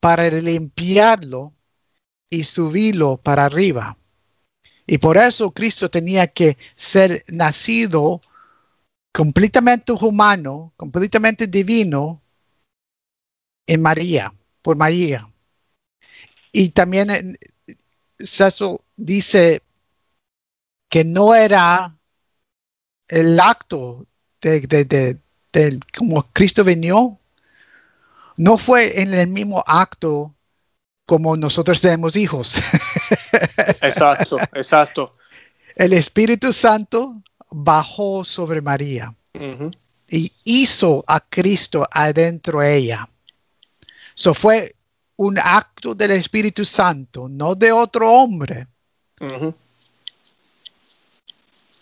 [0.00, 1.52] para limpiarlo
[2.30, 3.96] y subirlo para arriba.
[4.86, 8.20] Y por eso Cristo tenía que ser nacido
[9.12, 12.20] completamente humano, completamente divino
[13.66, 15.30] en María, por María.
[16.52, 17.34] Y también eh,
[18.18, 19.62] Cecil dice
[20.90, 21.96] que no era
[23.08, 24.06] el acto
[24.40, 25.18] de,
[25.96, 27.18] como Cristo venió,
[28.36, 30.34] no fue en el mismo acto
[31.06, 32.58] como nosotros tenemos hijos.
[33.80, 35.16] Exacto, exacto.
[35.76, 39.14] El Espíritu Santo bajó sobre María
[40.08, 43.08] y hizo a Cristo adentro de ella.
[44.16, 44.74] Eso fue
[45.16, 48.66] un acto del Espíritu Santo, no de otro hombre.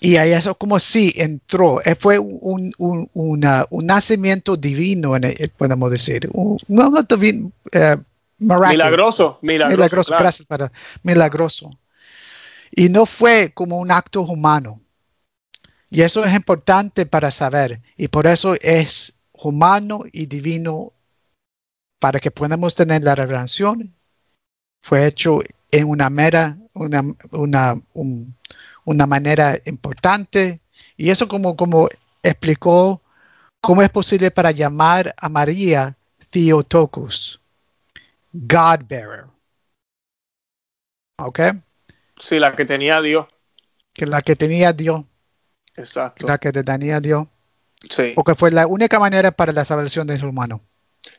[0.00, 2.72] Y ahí eso como si entró, eh, fue un,
[3.70, 5.12] nacimiento divino,
[5.56, 6.28] podemos decir.
[6.32, 6.58] Un,
[7.72, 7.96] eh,
[8.42, 10.72] milagroso, milagroso, gracias para
[11.02, 11.70] milagroso.
[12.70, 14.80] Y no fue como un acto humano.
[15.90, 17.82] Y eso es importante para saber.
[17.96, 20.92] Y por eso es humano y divino
[21.98, 23.94] para que podamos tener la revelación.
[24.82, 25.40] Fue hecho
[25.70, 27.76] en una mera, una, una,
[28.84, 30.62] una manera importante.
[30.96, 31.88] Y eso como, como
[32.22, 33.02] explicó
[33.60, 35.96] cómo es posible para llamar a María
[36.30, 37.41] Theotokos.
[38.32, 39.26] God bearer.
[41.18, 41.40] ¿Ok?
[42.18, 43.26] Sí, la que tenía Dios.
[43.92, 45.04] Que la que tenía Dios.
[45.76, 46.26] Exacto.
[46.26, 47.26] La que tenía Dios.
[47.88, 48.12] Sí.
[48.14, 50.62] Porque fue la única manera para la salvación del humano.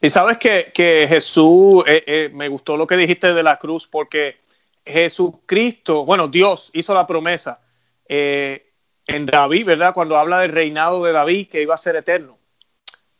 [0.01, 4.38] Y sabes que, Jesús, eh, eh, me gustó lo que dijiste de la cruz, porque
[4.86, 7.61] Jesucristo, bueno, Dios hizo la promesa
[8.07, 8.72] eh,
[9.07, 9.93] en David, ¿verdad?
[9.93, 12.38] Cuando habla del reinado de David, que iba a ser eterno.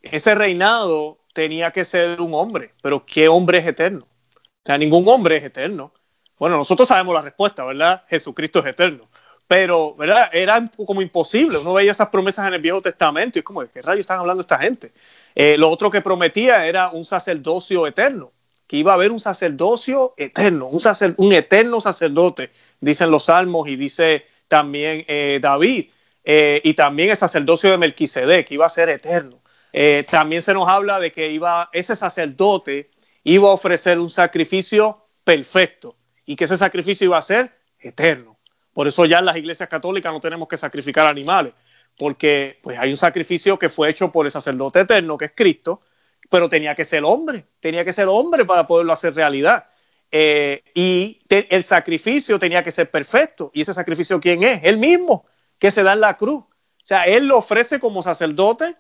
[0.02, 4.08] Ese reinado tenía que ser un hombre, pero ¿qué hombre es eterno?
[4.36, 5.94] O sea, ningún hombre es eterno.
[6.40, 8.04] Bueno, nosotros sabemos la respuesta, ¿verdad?
[8.08, 9.10] Jesucristo es eterno.
[9.48, 10.30] Pero, ¿verdad?
[10.32, 11.58] Era como imposible.
[11.58, 14.42] Uno veía esas promesas en el Viejo Testamento y es como, ¿qué rayos están hablando
[14.42, 14.94] esta gente?
[15.36, 18.32] Eh, lo otro que prometía era un sacerdocio eterno,
[18.68, 24.26] que iba a haber un sacerdocio eterno, un, eterno sacerdote, dicen los salmos y dice
[24.48, 25.90] también eh, David,
[26.24, 29.43] eh, y también el sacerdocio de Melquisedec, que iba a ser eterno.
[29.74, 31.40] Eh, también se nos habla de que
[31.74, 32.92] ese sacerdote
[33.24, 38.38] iba a ofrecer un sacrificio perfecto y que ese sacrificio iba a ser eterno.
[38.72, 41.54] Por eso ya en las iglesias católicas no tenemos que sacrificar animales,
[41.98, 45.82] porque pues hay un sacrificio que fue hecho por el sacerdote eterno, que es Cristo,
[46.30, 49.68] pero tenía que ser hombre, tenía que ser hombre para poderlo hacer realidad.
[50.12, 53.50] Eh, y el sacrificio tenía que ser perfecto.
[53.54, 54.62] ¿Y ese sacrificio quién es?
[54.64, 55.26] Él mismo,
[55.58, 56.44] que se da en la cruz.
[56.44, 58.76] O sea, él lo ofrece como sacerdote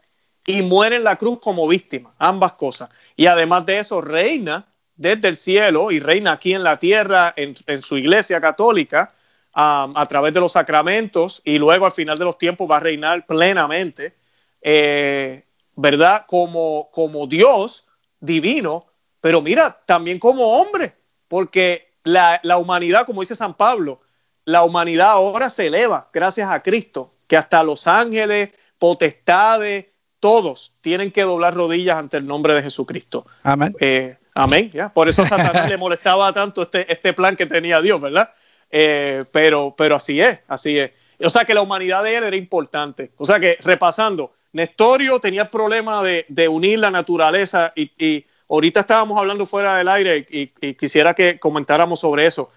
[0.45, 2.89] y muere en la cruz como víctima, ambas cosas.
[3.15, 4.65] Y además de eso, reina
[4.95, 9.13] desde el cielo y reina aquí en la tierra, en, su iglesia católica,
[9.55, 13.25] a través de los sacramentos, y luego al final de los tiempos va a reinar
[13.25, 14.15] plenamente,
[14.61, 16.25] eh, ¿verdad?
[16.27, 17.85] Como, como Dios
[18.19, 18.87] divino,
[19.21, 20.95] pero mira, también como hombre,
[21.27, 24.01] porque la, la humanidad, como dice San Pablo,
[24.45, 29.85] la humanidad ahora se eleva gracias a Cristo, que hasta los ángeles, potestades,
[30.23, 33.25] todos tienen que doblar rodillas ante el nombre de Jesucristo.
[33.43, 33.75] Amén.
[33.81, 34.87] Eh, amén, ¿ya?
[34.87, 38.33] Por eso a Satanás le molestaba tanto este, este plan que tenía Dios, ¿verdad?
[38.71, 40.91] Eh, pero, pero así es, así es.
[41.19, 43.11] O sea que la humanidad de él era importante.
[43.17, 49.19] O sea que, repasando, Nestorio tenía el problema de, unir la naturaleza y, ahorita estábamos
[49.19, 52.49] hablando fuera del aire y, y, quisiera que comentáramos sobre eso.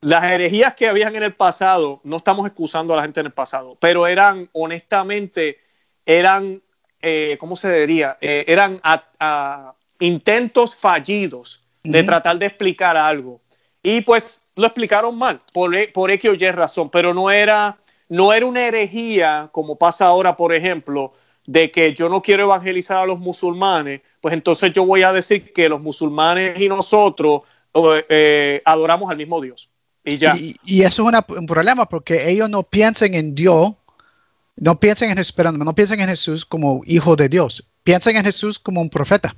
[0.00, 3.32] Las herejías que habían en el pasado, no estamos excusando a la gente en el
[3.32, 5.58] pasado, pero eran honestamente,
[6.06, 6.62] eran
[7.02, 8.18] eh, ¿cómo se diría?
[8.20, 8.80] Eh, eran
[9.98, 13.40] intentos fallidos de tratar de explicar algo.
[13.82, 17.78] Y pues lo explicaron mal, por, e, por X o Y razón, pero no era,
[18.08, 21.14] no era una herejía como pasa ahora, por ejemplo,
[21.46, 25.52] de que yo no quiero evangelizar a los musulmanes, pues entonces yo voy a decir
[25.52, 27.42] que los musulmanes y nosotros
[28.08, 29.70] eh, adoramos al mismo Dios.
[30.04, 30.34] Y ya.
[30.36, 33.72] Y, eso es un problema porque ellos no piensan en Dios
[34.60, 38.58] no piensen en Jesús, no piensen en Jesús como hijo de Dios, piensen en Jesús
[38.58, 39.34] como un profeta.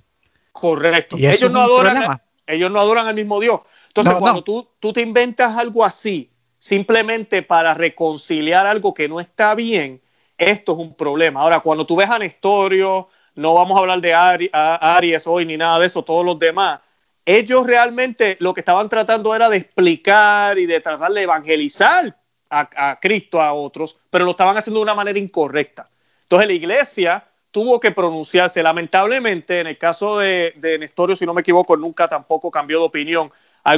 [0.51, 1.17] Correcto.
[1.17, 3.61] Y ellos, no adoran, ellos no adoran al mismo Dios.
[3.89, 9.55] Entonces, cuando Tú, tú te inventas algo así, simplemente para reconciliar algo que no está
[9.55, 10.03] bien,
[10.37, 11.41] esto es un problema.
[11.41, 15.79] Ahora, cuando tú ves a Nestorio, no vamos a hablar de Aries hoy ni nada
[15.79, 16.81] de eso, todos los demás,
[17.25, 22.17] ellos realmente lo que estaban tratando era de explicar y de tratar de evangelizar
[22.53, 25.89] a, Cristo a otros, pero lo estaban haciendo de una manera incorrecta.
[26.23, 28.63] Entonces la iglesia tuvo que pronunciarse.
[28.63, 32.85] Lamentablemente, en el caso de, de Nestorio, si no me equivoco, nunca tampoco cambió de
[32.85, 33.31] opinión.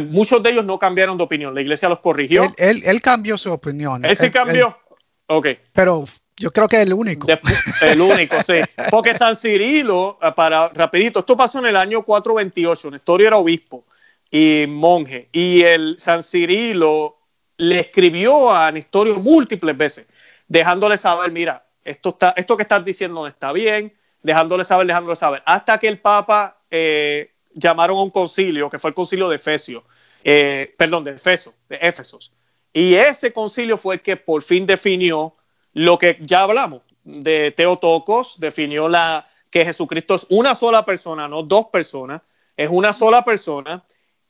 [0.08, 1.54] Muchos de ellos no cambiaron de opinión.
[1.54, 2.44] La iglesia los corrigió.
[2.56, 4.04] Él, cambió su opinión.
[4.04, 4.76] Él sí cambió.
[5.26, 5.48] ok.
[5.72, 6.06] Pero
[6.36, 7.28] yo creo que es el único.
[7.82, 8.54] el único, sí.
[8.90, 12.90] Porque San Cirilo, eh, para rapidito, esto pasó en el año 428.
[12.90, 13.84] Nestorio era obispo
[14.30, 15.28] y monje.
[15.32, 17.18] Y el San Cirilo
[17.56, 20.06] le escribió a Nestorio múltiples veces,
[20.48, 23.92] dejándole saber, mira, esto, está, esto que estás diciendo no está bien,
[24.22, 25.42] dejándole saber, dejándole saber.
[25.44, 29.84] Hasta que el Papa eh, llamaron a un concilio, que fue el concilio de Efesio,
[30.22, 32.32] eh, perdón, de Efeso, de Éfesos.
[32.72, 35.36] Y ese concilio fue el que por fin definió
[35.74, 41.42] lo que ya hablamos de Teotocos, definió la, que Jesucristo es una sola persona, no
[41.42, 42.22] dos personas,
[42.56, 43.84] es una sola persona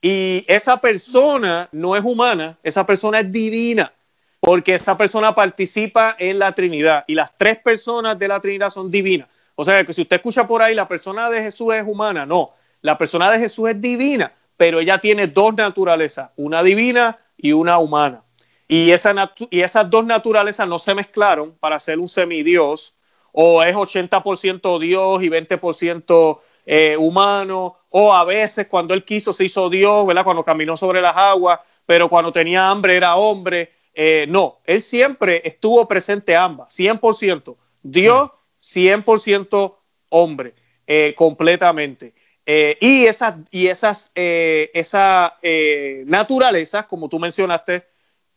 [0.06, 3.90] y esa persona no es humana, esa persona es divina,
[4.38, 8.90] porque esa persona participa en la Trinidad y las tres personas de la Trinidad son
[8.90, 9.28] divinas.
[9.54, 12.50] O sea que si usted escucha por ahí, la persona de Jesús es humana, no,
[12.82, 17.78] la persona de Jesús es divina, pero ella tiene dos naturalezas, una divina y una
[17.78, 18.24] humana.
[18.68, 22.92] Y, y esas dos naturalezas no se mezclaron para ser un semidios,
[23.32, 29.44] o es 80% Dios y 20% eh, humano, o a veces cuando él quiso se
[29.44, 30.24] hizo Dios, ¿verdad?
[30.24, 33.70] Cuando caminó sobre las aguas, pero cuando tenía hambre era hombre.
[33.94, 37.56] Eh, no, él siempre estuvo presente ambas, 100%.
[37.84, 39.76] Dios, 100%
[40.08, 40.54] hombre,
[40.88, 42.14] eh, completamente.
[42.44, 45.38] y esas, y esas, esa
[46.04, 47.86] naturalezas, como tú mencionaste,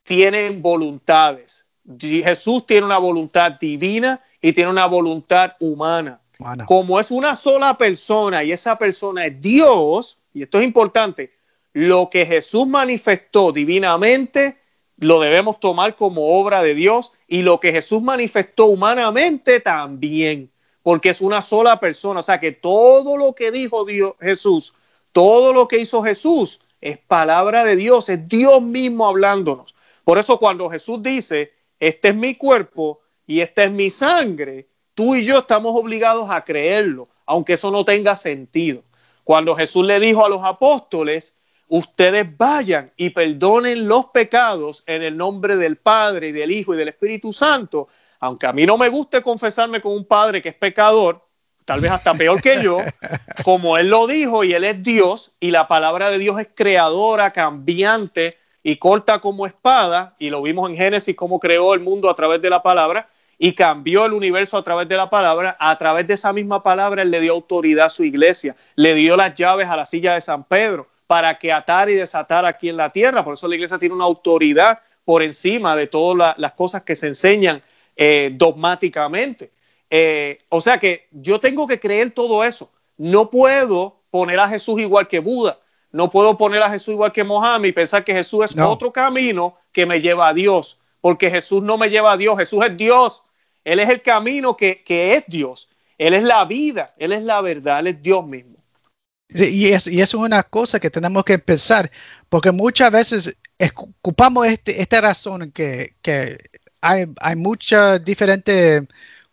[0.04, 1.66] tienen voluntades.
[2.00, 6.22] Jesús tiene una voluntad divina y tiene una voluntad humana.
[6.68, 11.34] Como es una sola persona y esa persona es Dios, y esto es importante,
[11.74, 14.58] lo que Jesús manifestó divinamente
[14.98, 21.10] lo debemos tomar como obra de Dios y lo que Jesús manifestó humanamente también, porque
[21.10, 22.22] es una sola persona.
[22.22, 24.74] O sea que todo lo que dijo Dios, Jesús,
[25.12, 29.76] todo lo que hizo Jesús es palabra de Dios, es Dios mismo hablándonos.
[30.04, 34.67] Por eso cuando Jesús dice, este es mi cuerpo y esta es mi sangre,
[34.98, 38.82] tú y yo estamos obligados a creerlo, aunque eso no tenga sentido.
[39.24, 41.36] Cuando Jesús le dijo a los apóstoles,
[41.68, 46.78] ustedes vayan y perdonen los pecados en el nombre del Padre y del Hijo y
[46.78, 47.90] del Espíritu Santo,
[48.20, 51.24] aunque a mí no me guste confesarme con un padre que es pecador,
[51.64, 52.80] tal vez hasta peor que yo,
[53.44, 57.34] como él lo dijo y él es Dios y la palabra de Dios es creadora,
[57.34, 62.16] cambiante, y corta como espada, y lo vimos en Génesis cómo creó el mundo a
[62.16, 66.08] través de la palabra y cambió el universo a través de la palabra, a través
[66.08, 69.68] de esa misma palabra él le dio autoridad a su iglesia, le dio las llaves
[69.68, 73.24] a la silla de San Pedro para que atar y desatar aquí en la tierra,
[73.24, 77.08] por eso la iglesia tiene una autoridad por encima de todas las cosas que se
[77.08, 77.62] enseñan
[77.96, 79.52] eh, dogmáticamente.
[79.90, 82.70] Eh, o sea que yo tengo que creer todo eso.
[82.98, 85.60] No puedo poner a Jesús igual que Buda.
[85.92, 89.56] No puedo poner a Jesús igual que Mohammed y pensar que Jesús es otro camino
[89.72, 93.24] que me lleva a Dios, porque Jesús no me lleva a Dios, Jesús es Dios,
[93.68, 97.82] Él es el camino que, es Dios, Él es la vida, Él es la verdad,
[97.82, 98.64] Él es Dios mismo.
[99.28, 101.92] y, es, y eso es una cosa que tenemos que pensar,
[102.30, 103.38] porque muchas veces
[104.02, 106.38] ocupamos este, esta razón que, que
[106.80, 108.84] hay, hay muchas diferentes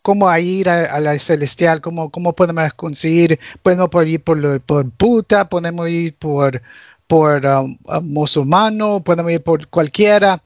[0.01, 5.87] cómo ir a, la celestial, cómo, cómo podemos conseguir, podemos ir por, por puta, podemos
[5.87, 6.61] ir por,
[7.07, 10.43] por um, musulmano, podemos ir por cualquiera,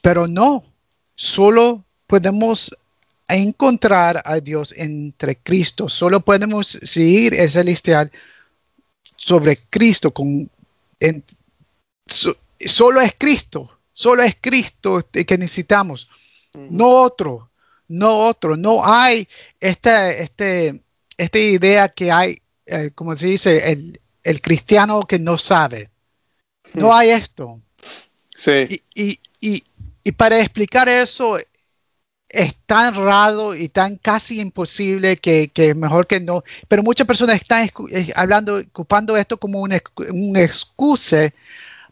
[0.00, 0.64] pero no,
[1.16, 2.76] solo podemos
[3.26, 8.12] encontrar a Dios entre Cristo, solo podemos seguir el celestial
[9.16, 10.50] sobre Cristo, con,
[12.60, 16.06] solo es Cristo, solo es Cristo que necesitamos,
[16.54, 17.48] no otro
[17.88, 18.56] no otro.
[18.56, 19.26] No hay
[19.60, 20.82] esta, este,
[21.16, 25.90] esta idea que hay, eh, como se dice, el, el, cristiano que no sabe.
[26.74, 27.60] No hay esto.
[28.34, 28.82] Sí.
[28.94, 29.64] Y, y,
[30.04, 31.38] y, para explicar eso
[32.32, 36.42] es tan raro y tan casi imposible que, que mejor que no.
[36.66, 39.78] Pero muchas personas están eh, hablando, ocupando esto como un,
[40.10, 41.32] un excusa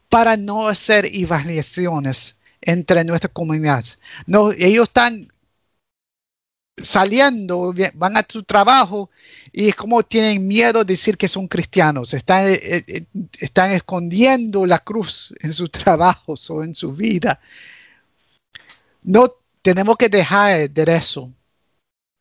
[0.09, 3.99] para no hacer evaluaciones entre nuestras comunidades.
[4.27, 5.29] No, ellos están
[6.83, 9.11] saliendo, van a su trabajo
[9.53, 12.15] y como tienen miedo de decir que son cristianos.
[12.15, 13.05] Están, eh, eh,
[13.41, 17.41] están escondiendo la cruz en sus trabajos o en su vida.
[19.03, 21.33] No, tenemos que dejar de eso.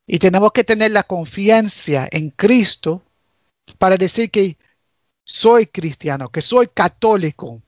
[0.07, 3.03] Y tenemos que tener la confianza en Cristo
[3.77, 4.57] para decir que
[5.23, 7.61] soy cristiano, que soy católico,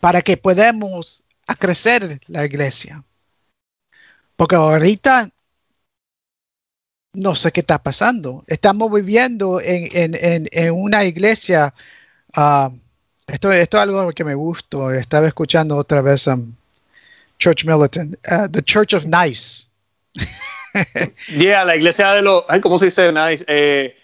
[0.00, 1.22] para que podamos
[1.58, 3.04] crecer la iglesia.
[4.36, 5.30] Porque ahorita
[7.12, 8.44] no sé qué está pasando.
[8.46, 11.74] Estamos viviendo en, una iglesia.
[12.36, 12.70] Uh,
[13.26, 14.90] esto, esto, es algo que me gustó.
[14.90, 16.54] Estaba escuchando otra vez um,
[17.38, 19.70] Church Militant, uh, The Church of Nice.
[21.28, 22.44] yeah, la iglesia de los.
[22.62, 23.44] ¿Cómo se dice nice?
[23.48, 23.96] Eh,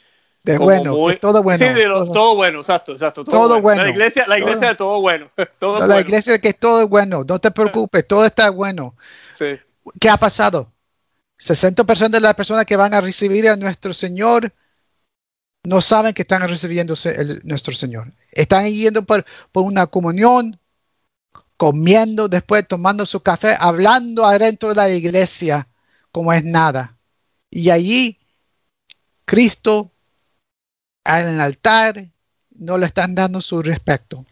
[0.42, 1.58] de bueno, todo bueno.
[1.58, 3.24] Sí, de todo, bueno, exacto, exacto.
[3.24, 3.84] Todo, bueno.
[3.84, 5.30] La iglesia, la iglesia de todo bueno.
[5.58, 7.24] Todo la iglesia que todo es bueno.
[7.26, 8.96] No te preocupes, todo está bueno.
[9.32, 9.58] Sí.
[10.00, 10.72] ¿Qué ha pasado?
[11.38, 14.52] 60% de las personas que van a recibir a nuestro Señor
[15.64, 18.12] no saben que están recibiendo el, nuestro Señor.
[18.32, 20.58] Están yendo por, por una comunión,
[21.56, 25.68] comiendo, después tomando su café, hablando adentro de la iglesia
[26.10, 26.98] como es nada.
[27.50, 28.18] Y allí
[29.24, 29.90] Cristo
[31.04, 32.10] en el altar
[32.50, 34.26] no le están dando su respeto.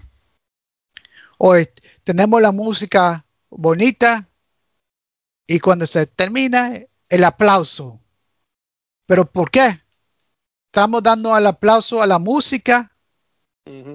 [1.38, 1.68] Hoy
[2.04, 4.28] tenemos la música bonita
[5.46, 8.00] y cuando se termina el aplauso.
[9.06, 9.80] ¿Pero por qué?
[10.66, 12.94] ¿Estamos dando el aplauso a la música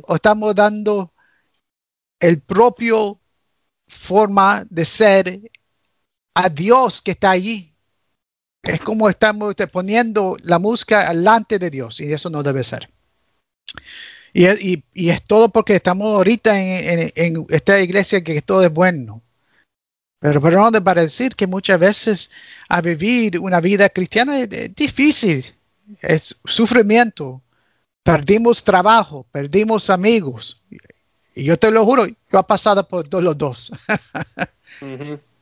[0.03, 1.13] o estamos dando
[2.19, 3.19] el propio
[3.87, 5.51] forma de ser
[6.35, 7.73] a Dios que está allí?
[8.63, 12.89] Es como estamos poniendo la música delante de Dios y eso no debe ser.
[14.33, 19.21] Y, es todo porque estamos ahorita en, esta iglesia que todo es bueno.
[20.19, 22.31] Pero perdón para decir que muchas veces
[22.67, 25.45] a vivir una vida cristiana es, difícil,
[26.01, 27.41] es sufrimiento.
[28.03, 30.61] Perdimos trabajo, perdimos amigos.
[31.35, 33.71] Y yo te lo juro, yo he pasado por todos los dos.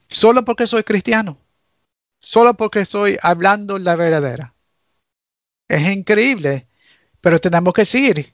[0.07, 1.37] Solo porque soy cristiano.
[2.19, 4.53] Solo porque estoy hablando la verdadera.
[5.67, 6.67] Es increíble,
[7.21, 8.33] pero tenemos que seguir.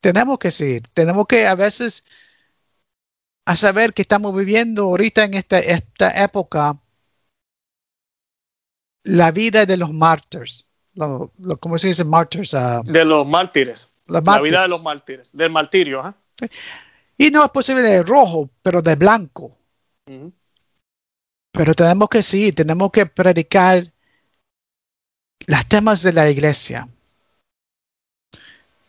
[0.00, 0.86] Tenemos que seguir.
[0.94, 2.04] Tenemos que a veces
[3.46, 6.78] a saber que estamos viviendo ahorita en esta, esta época
[9.02, 10.66] la vida de los mártires.
[10.94, 12.54] Lo, ¿Cómo se dice mártires?
[12.54, 13.90] Ah, de los mártires.
[14.06, 16.14] La vida de los mártires, del martirio.
[17.16, 19.56] Y no es posible de rojo, pero de blanco.
[21.52, 23.92] Pero tenemos que seguir, tenemos que predicar
[25.46, 26.88] las temas de la iglesia.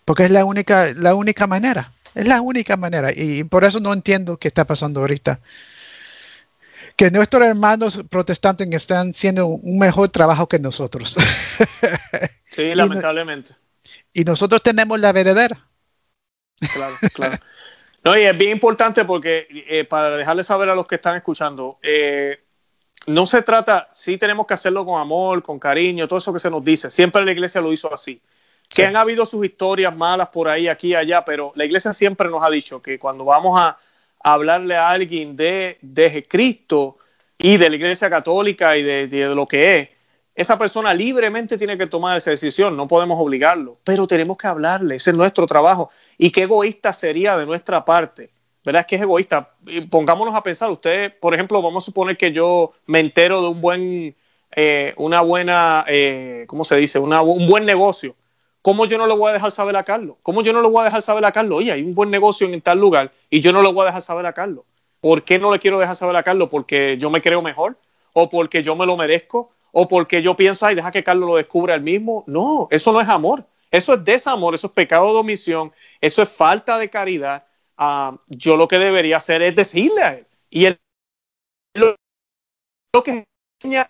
[0.06, 1.92] Porque es la única, la única manera.
[2.14, 3.12] Es la única manera.
[3.16, 5.40] Y por eso no entiendo qué está pasando ahorita.
[6.96, 11.18] Que nuestros hermanos protestantes están haciendo un mejor trabajo que nosotros.
[12.52, 13.56] Sí, lamentablemente.
[14.12, 15.66] Y, nosotros tenemos la verdadera.
[16.74, 17.38] Claro, claro.
[18.04, 21.78] No, y es bien importante porque eh, para dejarles saber a los que están escuchando,
[21.84, 22.40] eh,
[23.08, 26.50] no se trata, sí tenemos que hacerlo con amor, con cariño, todo eso que se
[26.50, 26.90] nos dice.
[26.90, 28.22] Siempre la iglesia lo hizo así.
[28.68, 32.30] Que han habido sus historias malas por ahí, aquí y allá, pero la iglesia siempre
[32.30, 33.78] nos ha dicho que cuando vamos a,
[34.24, 36.98] hablarle a alguien de, de, Cristo
[37.38, 39.90] y de la iglesia católica y de, de, lo que es,
[40.42, 44.96] esa persona libremente tiene que tomar esa decisión, no podemos obligarlo, pero tenemos que hablarle,
[44.96, 45.90] ese es nuestro trabajo.
[46.18, 48.32] Y qué egoísta sería de nuestra parte,
[48.66, 48.82] ¿verdad?
[48.82, 49.52] Es que es egoísta.
[49.90, 53.62] Pongámonos a pensar, usted, por ejemplo, vamos a suponer que yo me entero de un
[53.62, 54.16] buen,
[54.56, 57.00] eh, una buena, eh, ¿cómo se dice?
[57.00, 58.16] Una, un buen negocio
[58.62, 60.18] ¿Cómo yo no lo voy a dejar saber a Carlos?
[60.22, 61.58] ¿Cómo yo no lo voy a dejar saber a Carlos?
[61.58, 64.04] Oye, hay un buen negocio en tal lugar y yo no lo voy a dejar
[64.04, 64.66] saber a Carlos.
[65.00, 66.50] ¿Por qué no le quiero dejar saber a Carlos?
[66.52, 67.76] ¿Porque yo me creo mejor?
[68.14, 69.52] ¿O porque yo me lo merezco?
[69.72, 72.24] ¿O porque yo pienso, ay, deja que Carlos lo descubra él mismo?
[72.28, 73.46] No, eso no es amor.
[73.72, 77.46] Eso es desamor, eso es pecado de omisión, eso es falta de caridad.
[77.78, 80.28] Ah, yo lo que debería hacer es decirle a él.
[80.50, 80.78] Y él
[81.76, 81.96] lo,
[82.94, 83.26] lo que
[83.64, 83.90] enseña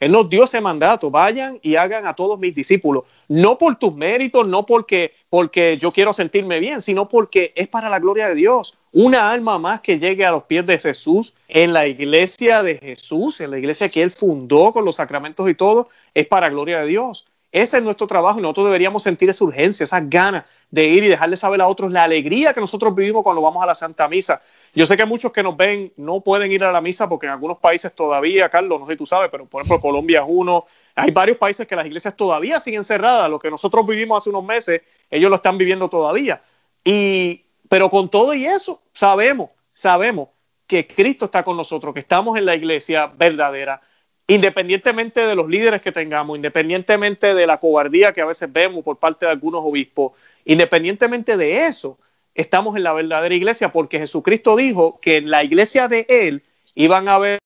[0.00, 3.94] él nos dio ese mandato, vayan y hagan a todos mis discípulos, no por tus
[3.94, 8.34] méritos, no porque, porque yo quiero sentirme bien, sino porque es para la gloria de
[8.34, 8.76] Dios.
[8.98, 13.42] Una alma más que llegue a los pies de Jesús en la iglesia de Jesús,
[13.42, 16.86] en la iglesia que Él fundó con los sacramentos y todo, es para gloria de
[16.86, 17.26] Dios.
[17.52, 21.08] Ese es nuestro trabajo y nosotros deberíamos sentir esa urgencia, esas ganas de ir y
[21.08, 24.40] dejarle saber a otros la alegría que nosotros vivimos cuando vamos a la Santa Misa.
[24.74, 27.32] Yo sé que muchos que nos ven no pueden ir a la misa porque en
[27.32, 30.64] algunos países todavía, Carlos, no sé si tú sabes, pero por ejemplo Colombia es uno.
[30.94, 33.28] Hay varios países que las iglesias todavía siguen cerradas.
[33.28, 34.80] Lo que nosotros vivimos hace unos meses,
[35.10, 36.40] ellos lo están viviendo todavía.
[36.82, 40.28] Y, pero con todo y eso, sabemos, sabemos
[40.66, 43.82] que Cristo está con nosotros, que estamos en la iglesia verdadera,
[44.26, 48.98] independientemente de los líderes que tengamos, independientemente de la cobardía que a veces vemos por
[48.98, 50.12] parte de algunos obispos,
[50.44, 51.98] independientemente de eso,
[52.34, 56.44] estamos en la verdadera iglesia porque Jesucristo dijo que en la iglesia de Él
[56.74, 57.38] iban a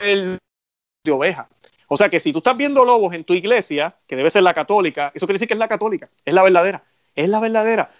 [0.00, 0.38] el
[1.04, 1.48] de oveja.
[1.88, 4.54] O sea que si tú estás viendo lobos en tu iglesia, que debe ser la
[4.54, 6.84] católica, eso quiere decir que es la católica, es la verdadera,
[7.18, 7.90] es la verdadera.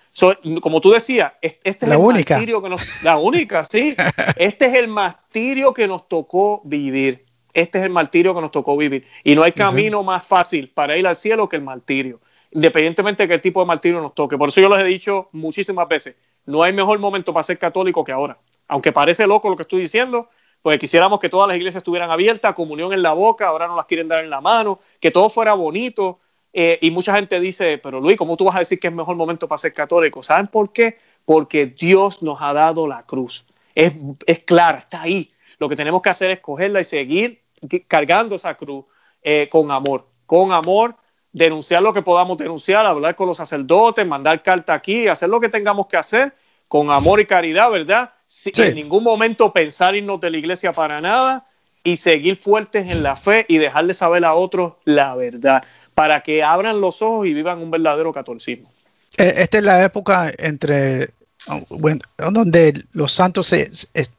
[0.62, 2.34] como tú decías, este es la el única.
[2.34, 3.96] martirio que nos, la única, sí.
[4.36, 7.26] Este es el martirio que nos tocó vivir.
[7.52, 9.04] Este es el martirio que nos tocó vivir.
[9.24, 12.20] Y no hay camino más fácil para ir al cielo que el martirio,
[12.52, 14.38] independientemente de qué tipo de martirio nos toque.
[14.38, 16.14] Por eso yo les he dicho muchísimas veces,
[16.46, 18.38] no hay mejor momento para ser católico que ahora.
[18.68, 20.28] Aunque parece loco lo que estoy diciendo,
[20.62, 23.86] pues quisiéramos que todas las iglesias estuvieran abiertas, comunión en la boca, ahora no las
[23.86, 26.20] quieren dar en la mano, que todo fuera bonito.
[26.52, 29.16] Eh, y mucha gente dice, pero Luis, ¿cómo tú vas a decir que es mejor
[29.16, 30.22] momento para ser católico?
[30.22, 30.98] ¿Saben por qué?
[31.24, 33.44] Porque Dios nos ha dado la cruz.
[33.74, 33.92] Es,
[34.26, 35.30] es clara, está ahí.
[35.58, 37.42] Lo que tenemos que hacer es cogerla y seguir
[37.86, 38.84] cargando esa cruz
[39.22, 40.96] eh, con amor, con amor,
[41.32, 45.48] denunciar lo que podamos denunciar, hablar con los sacerdotes, mandar carta aquí, hacer lo que
[45.48, 46.34] tengamos que hacer
[46.68, 48.12] con amor y caridad, ¿verdad?
[48.26, 48.62] Sin Sí.
[48.62, 51.46] en ningún momento pensar irnos de la iglesia para nada
[51.82, 55.64] y seguir fuertes en la fe y dejarle saber a otros la verdad,
[55.98, 58.70] para que abran los ojos y vivan un verdadero catolicismo.
[59.16, 61.10] Eh, Esta es la época entre
[61.48, 64.10] oh, bueno, donde los santos se- es, es-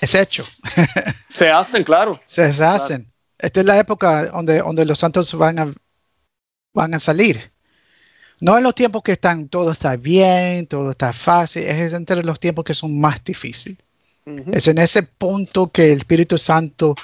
[0.00, 0.46] es hecho,
[1.28, 2.18] Se hacen, claro.
[2.24, 3.06] se, se hacen.
[3.38, 5.72] Esta es la época donde, donde los santos van a,
[6.72, 7.50] van a salir.
[8.40, 12.40] No en los tiempos que están, todo está bien, todo está fácil, es entre los
[12.40, 13.78] tiempos que son más difíciles.
[14.26, 14.50] Ujú.
[14.52, 16.94] Es en ese punto que el Espíritu Santo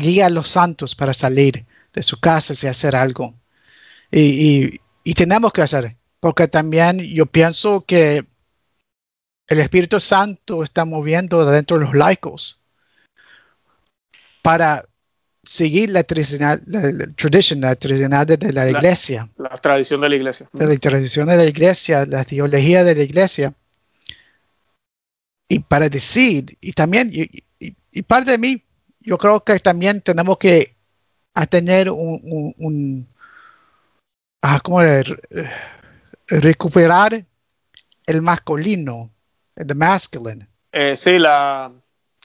[0.00, 1.64] guía a los santos para salir
[1.98, 3.34] de sus casas y hacer algo.
[4.10, 8.24] Y, y- y tenemos que hacer, porque también yo pienso que
[9.48, 12.60] el Espíritu Santo está moviendo dentro de los laicos
[14.42, 14.84] para
[15.42, 20.08] seguir la tradicional, la, la tradition, la tradicional de, la La- iglesia La tradición de
[20.08, 20.48] la iglesia.
[20.52, 23.54] de la tradición de la iglesia, la teología de la iglesia,
[25.48, 27.22] y para decir, y también, y,
[27.58, 28.62] y- y parte de mí,
[29.00, 30.76] yo creo que también tenemos que
[31.38, 33.08] a tener un, un, un-
[34.42, 35.00] ah, ¿cómo era?
[35.30, 35.50] Eh,
[36.28, 37.24] recuperar
[38.06, 39.10] el masculino,
[39.54, 40.48] the masculine.
[40.72, 41.70] Eh, sí, la,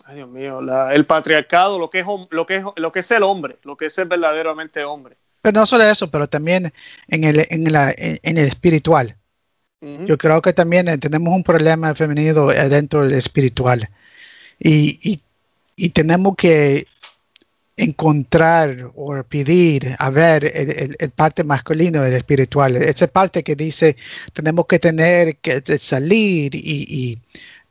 [0.05, 3.11] ay Dios mío, la- el patriarcado, lo que es lo que es lo que es
[3.11, 5.16] el hombre, lo que es ser verdaderamente hombre.
[5.43, 6.74] Pero no solo eso, pero también
[7.07, 9.16] en el, en la, en, en el espiritual.
[9.82, 10.05] Ujú.
[10.07, 13.88] Yo creo que también eh, tenemos un problema femenino eh, dentro del espiritual.
[14.57, 15.22] Y, y-
[15.76, 16.86] y tenemos que
[17.78, 22.76] encontrar o pedir a ver el, el- el parte masculino del espiritual.
[22.78, 23.97] Esa parte que dice
[24.34, 27.19] tenemos que tener que de salir y, y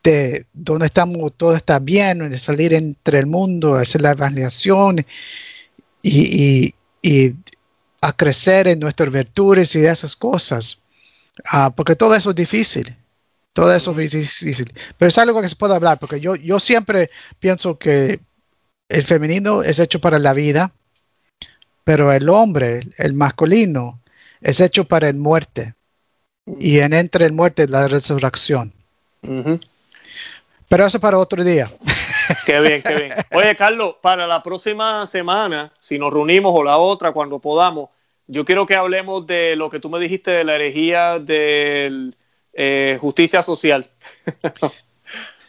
[0.03, 5.05] de donde estamos, todo está bien, de salir entre el mundo, hacer la evangelización
[6.03, 7.35] y, y- y
[8.01, 10.81] a crecer en nuestras virtudes y esas cosas.
[11.47, 12.97] Ah, porque todo eso es difícil.
[13.53, 14.73] Todo eso es difícil.
[14.99, 18.21] Pero es algo que se puede hablar, porque yo, yo siempre pienso que
[18.93, 20.73] el femenino es hecho para la vida,
[21.83, 24.01] pero el hombre, el masculino,
[24.41, 25.75] es hecho para el muerte.
[26.59, 28.73] Y en entre el muerte la resurrección.
[30.69, 31.71] Pero eso para otro día.
[32.47, 33.13] Qué bien, qué bien.
[33.33, 37.91] Oye, Carlos, para la próxima semana, si nos reunimos o la otra, cuando podamos,
[38.27, 42.13] yo quiero que hablemos de lo que tú me dijiste de la herejía de
[43.01, 43.87] justicia social.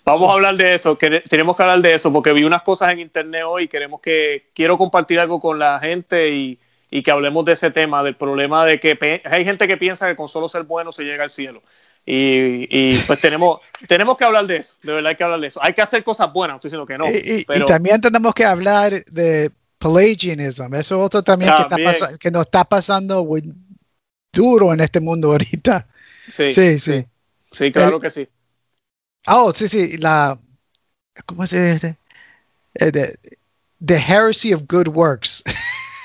[0.05, 2.91] Vamos a hablar de eso, que tenemos que hablar de eso, porque vi unas cosas
[2.91, 6.59] en internet hoy y queremos que, quiero compartir algo con la gente y,
[6.91, 10.15] y que hablemos de ese tema, del problema de que hay gente que piensa que
[10.15, 11.63] con solo ser bueno se llega al cielo.
[12.05, 15.47] Y, y, pues tenemos, tenemos que hablar de eso, de verdad hay que hablar de
[15.47, 15.63] eso.
[15.63, 17.05] Hay que hacer cosas buenas, estoy diciendo que no.
[17.09, 20.73] y, también tenemos que hablar de Pelagianism.
[20.75, 23.25] Eso es otro también, que, está que nos está pasando
[24.33, 25.87] duro en este mundo ahorita.
[26.29, 27.05] sí, Sí, sí.
[27.53, 28.27] sí, claro El- que sí.
[29.28, 30.38] Oh, sí, sí, la,
[31.26, 31.97] ¿cómo se dice?
[32.76, 33.15] Eh, the,
[33.86, 35.43] the heresy of good works.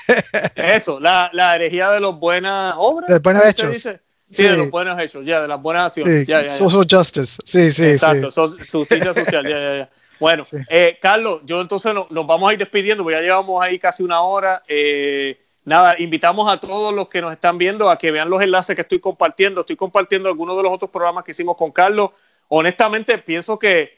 [0.55, 3.09] Eso, la, la herejía de los buenas obras.
[3.09, 3.73] De buenos ¿cómo se hechos.
[3.73, 3.93] dice?
[4.31, 4.43] Sí, Sí.
[4.43, 6.19] de los buenos hechos, ya, de las buenas acciones.
[6.21, 6.49] Sí, ya, ya.
[6.49, 7.41] social justice.
[7.45, 8.57] Sí, sí, Exacto, sí.
[8.71, 9.89] justicia social, ya, ya, ya.
[10.19, 10.57] Bueno, Sí.
[10.69, 14.03] eh, Carlos, yo entonces no- nos vamos a ir despidiendo, porque ya llevamos ahí casi
[14.03, 14.61] una hora.
[14.67, 18.75] Eh, nada, invitamos a todos los que nos están viendo a que vean los enlaces
[18.75, 19.61] que estoy compartiendo.
[19.61, 22.11] Estoy compartiendo algunos de los otros programas que hicimos con Carlos.
[22.49, 23.97] Honestamente, pienso que,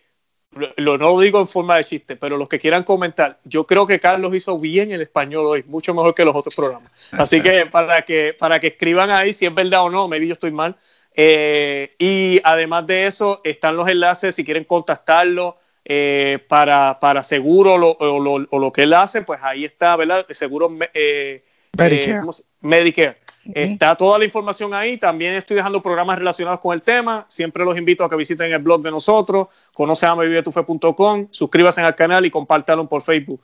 [0.52, 3.88] lo, no lo digo en forma de chiste, pero los que quieran comentar, yo creo
[3.88, 6.92] que Carlos hizo bien el español hoy, mucho mejor que los otros programas.
[7.14, 10.34] Así que para que, para que escriban ahí si es verdad o no, maybe yo
[10.34, 10.76] estoy mal.
[11.16, 17.78] Eh, y además de eso, están los enlaces si quieren contactarlo eh, para, para seguro
[17.78, 20.26] lo- o, lo, o lo que él hace, pues ahí está, ¿verdad?
[20.30, 21.44] Seguro eh,
[21.78, 22.12] Medicare.
[22.12, 23.18] eh, ¿cómo se- Medicare.
[23.46, 24.98] Está toda la información ahí.
[24.98, 27.26] También estoy dejando programas relacionados con el tema.
[27.28, 32.32] Siempre los invito a que visiten el blog de nosotros, conoceamevivetufe.com, suscríbanse al canal y
[32.32, 33.42] compártanlo por Facebook,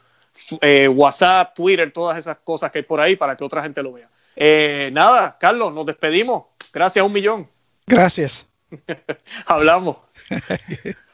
[0.61, 3.93] eh, WhatsApp, Twitter, todas esas cosas que hay por ahí para que otra gente lo
[3.93, 4.09] vea.
[4.35, 6.43] Eh, nada, Carlos, nos despedimos.
[6.71, 7.49] Gracias un millón.
[7.87, 8.47] Gracias.
[9.45, 9.97] Hablamos.